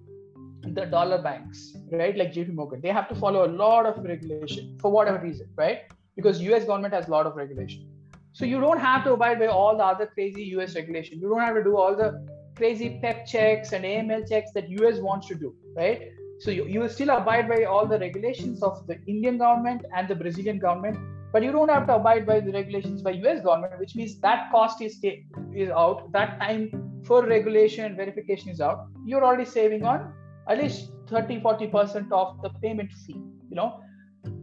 the 0.62 0.86
dollar 0.86 1.22
banks, 1.22 1.76
right? 1.92 2.16
Like 2.16 2.32
JP 2.32 2.54
Morgan. 2.54 2.80
They 2.80 2.88
have 2.88 3.08
to 3.10 3.14
follow 3.14 3.46
a 3.46 3.52
lot 3.64 3.86
of 3.86 4.02
regulation 4.04 4.78
for 4.80 4.90
whatever 4.90 5.18
reason, 5.18 5.48
right? 5.56 5.82
Because 6.16 6.40
US 6.40 6.64
government 6.64 6.94
has 6.94 7.08
a 7.08 7.10
lot 7.10 7.26
of 7.26 7.36
regulation. 7.36 7.86
So 8.34 8.44
you 8.44 8.60
don't 8.60 8.80
have 8.80 9.04
to 9.04 9.14
abide 9.14 9.38
by 9.38 9.46
all 9.46 9.76
the 9.76 9.84
other 9.84 10.06
crazy 10.06 10.44
US 10.56 10.74
regulation. 10.74 11.20
You 11.20 11.30
don't 11.30 11.40
have 11.40 11.54
to 11.54 11.64
do 11.64 11.76
all 11.76 11.96
the 11.96 12.08
crazy 12.56 12.98
PEP 13.02 13.26
checks 13.26 13.72
and 13.72 13.84
AML 13.84 14.28
checks 14.28 14.50
that 14.54 14.68
US 14.68 14.98
wants 14.98 15.28
to 15.28 15.34
do, 15.34 15.54
right? 15.74 16.02
So 16.40 16.50
you, 16.50 16.66
you 16.66 16.80
will 16.80 16.88
still 16.88 17.10
abide 17.10 17.48
by 17.48 17.64
all 17.64 17.86
the 17.86 17.98
regulations 17.98 18.62
of 18.62 18.86
the 18.86 18.98
Indian 19.06 19.38
government 19.38 19.86
and 19.96 20.06
the 20.06 20.14
Brazilian 20.14 20.58
government 20.58 20.98
but 21.34 21.42
you 21.42 21.50
don't 21.50 21.68
have 21.68 21.88
to 21.88 21.96
abide 21.96 22.26
by 22.28 22.38
the 22.38 22.52
regulations 22.52 23.02
by 23.02 23.10
US 23.10 23.40
government, 23.40 23.80
which 23.80 23.96
means 23.96 24.20
that 24.20 24.52
cost 24.52 24.80
is, 24.80 25.04
is 25.52 25.68
out, 25.68 26.12
that 26.12 26.38
time 26.38 27.02
for 27.04 27.26
regulation 27.26 27.86
and 27.86 27.96
verification 27.96 28.50
is 28.50 28.60
out. 28.60 28.86
You're 29.04 29.24
already 29.24 29.44
saving 29.44 29.84
on 29.84 30.12
at 30.48 30.58
least 30.58 30.92
30, 31.08 31.40
40% 31.40 32.12
of 32.12 32.40
the 32.40 32.50
payment 32.62 32.92
fee. 33.04 33.20
You 33.50 33.56
know, 33.56 33.80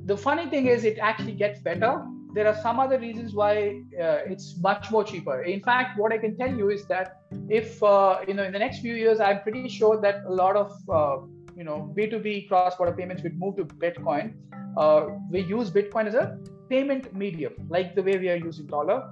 the 0.04 0.18
funny 0.18 0.50
thing 0.50 0.66
is 0.66 0.84
it 0.84 0.98
actually 1.00 1.32
gets 1.32 1.62
better. 1.62 2.06
There 2.34 2.48
are 2.48 2.56
some 2.62 2.80
other 2.80 2.98
reasons 2.98 3.34
why 3.34 3.82
uh, 4.00 4.32
it's 4.34 4.58
much 4.60 4.90
more 4.90 5.04
cheaper. 5.04 5.42
In 5.44 5.62
fact, 5.62 6.00
what 6.00 6.14
I 6.14 6.18
can 6.18 6.38
tell 6.38 6.50
you 6.50 6.70
is 6.70 6.86
that 6.86 7.22
if 7.50 7.84
uh, 7.84 8.20
you 8.28 8.34
know 8.34 8.44
in 8.44 8.54
the 8.54 8.60
next 8.60 8.80
few 8.80 8.96
years, 8.96 9.20
I'm 9.20 9.42
pretty 9.42 9.68
sure 9.68 10.00
that 10.02 10.24
a 10.26 10.34
lot 10.34 10.56
of 10.56 10.72
uh, 10.90 11.18
you 11.58 11.64
know 11.64 11.94
B2B 11.98 12.48
cross-border 12.48 12.94
payments 12.94 13.24
would 13.24 13.38
move 13.38 13.58
to 13.58 13.66
Bitcoin. 13.66 14.34
Uh, 14.78 15.08
we 15.30 15.42
use 15.42 15.70
Bitcoin 15.70 16.08
as 16.08 16.14
a 16.14 16.38
payment 16.70 17.14
medium, 17.14 17.54
like 17.70 17.96
the 17.96 18.04
way 18.04 18.18
we 18.18 18.30
are 18.30 18.38
using 18.38 18.66
dollar. 18.66 19.04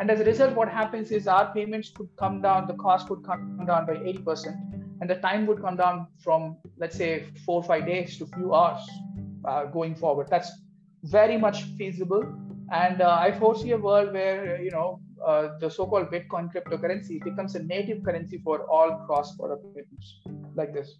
And 0.00 0.10
as 0.10 0.20
a 0.20 0.24
result, 0.24 0.54
what 0.54 0.68
happens 0.68 1.10
is 1.10 1.26
our 1.26 1.52
payments 1.52 1.90
could 1.90 2.08
come 2.16 2.40
down, 2.40 2.68
the 2.68 2.74
cost 2.74 3.10
would 3.10 3.24
come 3.24 3.64
down 3.66 3.86
by 3.86 3.94
80%, 3.94 4.46
and 5.00 5.10
the 5.10 5.16
time 5.16 5.46
would 5.48 5.60
come 5.60 5.76
down 5.76 6.06
from, 6.22 6.56
let's 6.78 6.96
say, 6.96 7.26
four 7.44 7.56
or 7.56 7.64
five 7.64 7.86
days 7.86 8.16
to 8.18 8.26
few 8.26 8.54
hours 8.54 8.88
uh, 9.44 9.64
going 9.64 9.96
forward. 9.96 10.28
That's 10.30 10.52
very 11.02 11.36
much 11.36 11.64
feasible. 11.76 12.22
And 12.72 13.00
uh, 13.00 13.16
I 13.18 13.32
foresee 13.38 13.70
a 13.72 13.78
world 13.78 14.12
where, 14.12 14.60
you 14.60 14.70
know, 14.70 15.00
uh, 15.24 15.58
the 15.58 15.70
so-called 15.70 16.10
Bitcoin 16.10 16.52
cryptocurrency 16.52 17.22
becomes 17.22 17.54
a 17.54 17.62
native 17.62 18.04
currency 18.04 18.40
for 18.44 18.66
all 18.70 19.04
cross-border 19.06 19.56
payments 19.74 20.20
like 20.54 20.74
this. 20.74 20.98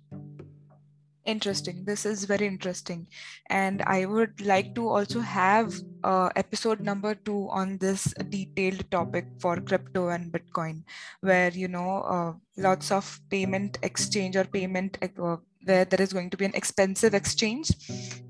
Interesting. 1.28 1.84
This 1.84 2.06
is 2.06 2.24
very 2.24 2.46
interesting. 2.46 3.06
And 3.50 3.82
i 3.82 4.06
would 4.06 4.40
like 4.40 4.74
to 4.76 4.88
also 4.88 5.20
have 5.20 5.74
uh, 6.02 6.30
episode 6.36 6.80
number 6.80 7.14
two 7.14 7.48
on 7.50 7.76
this 7.76 8.14
detailed 8.30 8.90
topic 8.90 9.26
for 9.38 9.56
crypto 9.60 10.08
and 10.08 10.32
bitcoin 10.32 10.84
where 11.20 11.50
you 11.50 11.68
know 11.68 12.00
uh, 12.14 12.32
lots 12.56 12.90
of 12.90 13.20
payment 13.28 13.78
exchange 13.82 14.36
or 14.36 14.44
payment 14.44 14.96
uh, 15.02 15.36
where 15.64 15.84
there 15.84 16.00
is 16.00 16.14
going 16.14 16.30
to 16.30 16.38
be 16.38 16.46
an 16.46 16.54
expensive 16.54 17.12
exchange 17.12 17.72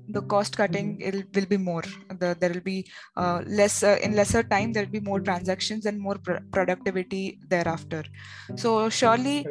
the 0.09 0.21
cost 0.23 0.57
cutting 0.57 0.97
mm-hmm. 0.97 1.19
will 1.33 1.45
be 1.45 1.57
more. 1.57 1.83
The, 2.09 2.35
there 2.39 2.49
will 2.49 2.61
be 2.61 2.87
uh, 3.15 3.41
less 3.45 3.83
uh, 3.83 3.97
in 4.03 4.15
lesser 4.15 4.43
time 4.43 4.73
there 4.73 4.83
will 4.83 4.91
be 4.91 4.99
more 4.99 5.19
transactions 5.19 5.85
and 5.85 5.99
more 5.99 6.15
pr- 6.15 6.43
productivity 6.51 7.39
thereafter. 7.47 8.03
So 8.55 8.89
surely 8.89 9.45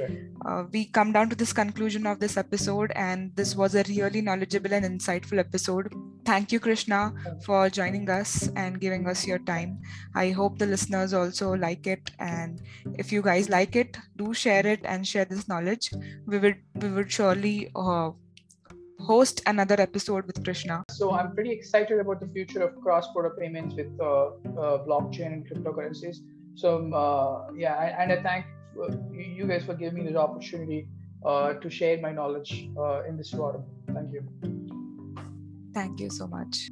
uh, 0.44 0.64
we 0.72 0.86
come 0.86 1.12
down 1.12 1.30
to 1.30 1.36
this 1.36 1.52
conclusion 1.52 2.06
of 2.06 2.20
this 2.20 2.36
episode 2.36 2.92
and 2.94 3.34
this 3.36 3.54
was 3.54 3.74
a 3.74 3.84
really 3.88 4.20
knowledgeable 4.20 4.72
and 4.72 4.84
insightful 4.84 5.38
episode. 5.38 5.92
Thank 6.24 6.52
you 6.52 6.60
krishna 6.60 7.12
for 7.44 7.70
joining 7.70 8.10
us 8.10 8.50
and 8.56 8.80
giving 8.80 9.06
us 9.06 9.26
your 9.26 9.38
time. 9.38 9.80
I 10.14 10.30
hope 10.30 10.58
the 10.58 10.66
listeners 10.66 11.14
also 11.14 11.54
like 11.54 11.86
it 11.86 12.10
and 12.18 12.60
if 12.98 13.12
you 13.12 13.22
guys 13.22 13.48
like 13.48 13.76
it 13.76 13.96
do 14.16 14.34
share 14.34 14.66
it 14.66 14.80
and 14.84 15.06
share 15.06 15.24
this 15.24 15.48
knowledge. 15.48 15.90
We 16.26 16.38
would 16.38 16.56
we 16.74 16.88
would 16.88 17.10
surely 17.10 17.70
uh, 17.74 18.10
host 19.00 19.42
another 19.46 19.80
episode 19.80 20.26
with 20.26 20.42
Krishna. 20.44 20.84
So 20.90 21.12
I'm 21.12 21.34
pretty 21.34 21.50
excited 21.50 21.98
about 21.98 22.20
the 22.20 22.28
future 22.28 22.62
of 22.62 22.80
cross-border 22.80 23.30
payments 23.38 23.74
with 23.74 23.92
uh, 24.00 24.04
uh, 24.04 24.84
blockchain 24.86 25.32
and 25.32 25.48
cryptocurrencies. 25.48 26.18
So 26.54 26.92
uh, 26.92 27.52
yeah, 27.56 28.02
and 28.02 28.12
I 28.12 28.22
thank 28.22 28.46
uh, 28.80 28.92
you 29.12 29.46
guys 29.46 29.64
for 29.64 29.74
giving 29.74 30.02
me 30.02 30.08
this 30.08 30.16
opportunity 30.16 30.88
uh, 31.24 31.54
to 31.54 31.70
share 31.70 32.00
my 32.00 32.12
knowledge 32.12 32.68
uh, 32.76 33.04
in 33.04 33.16
this 33.16 33.30
forum. 33.30 33.64
Thank 33.92 34.12
you. 34.12 34.22
Thank 35.72 36.00
you 36.00 36.10
so 36.10 36.26
much. 36.26 36.68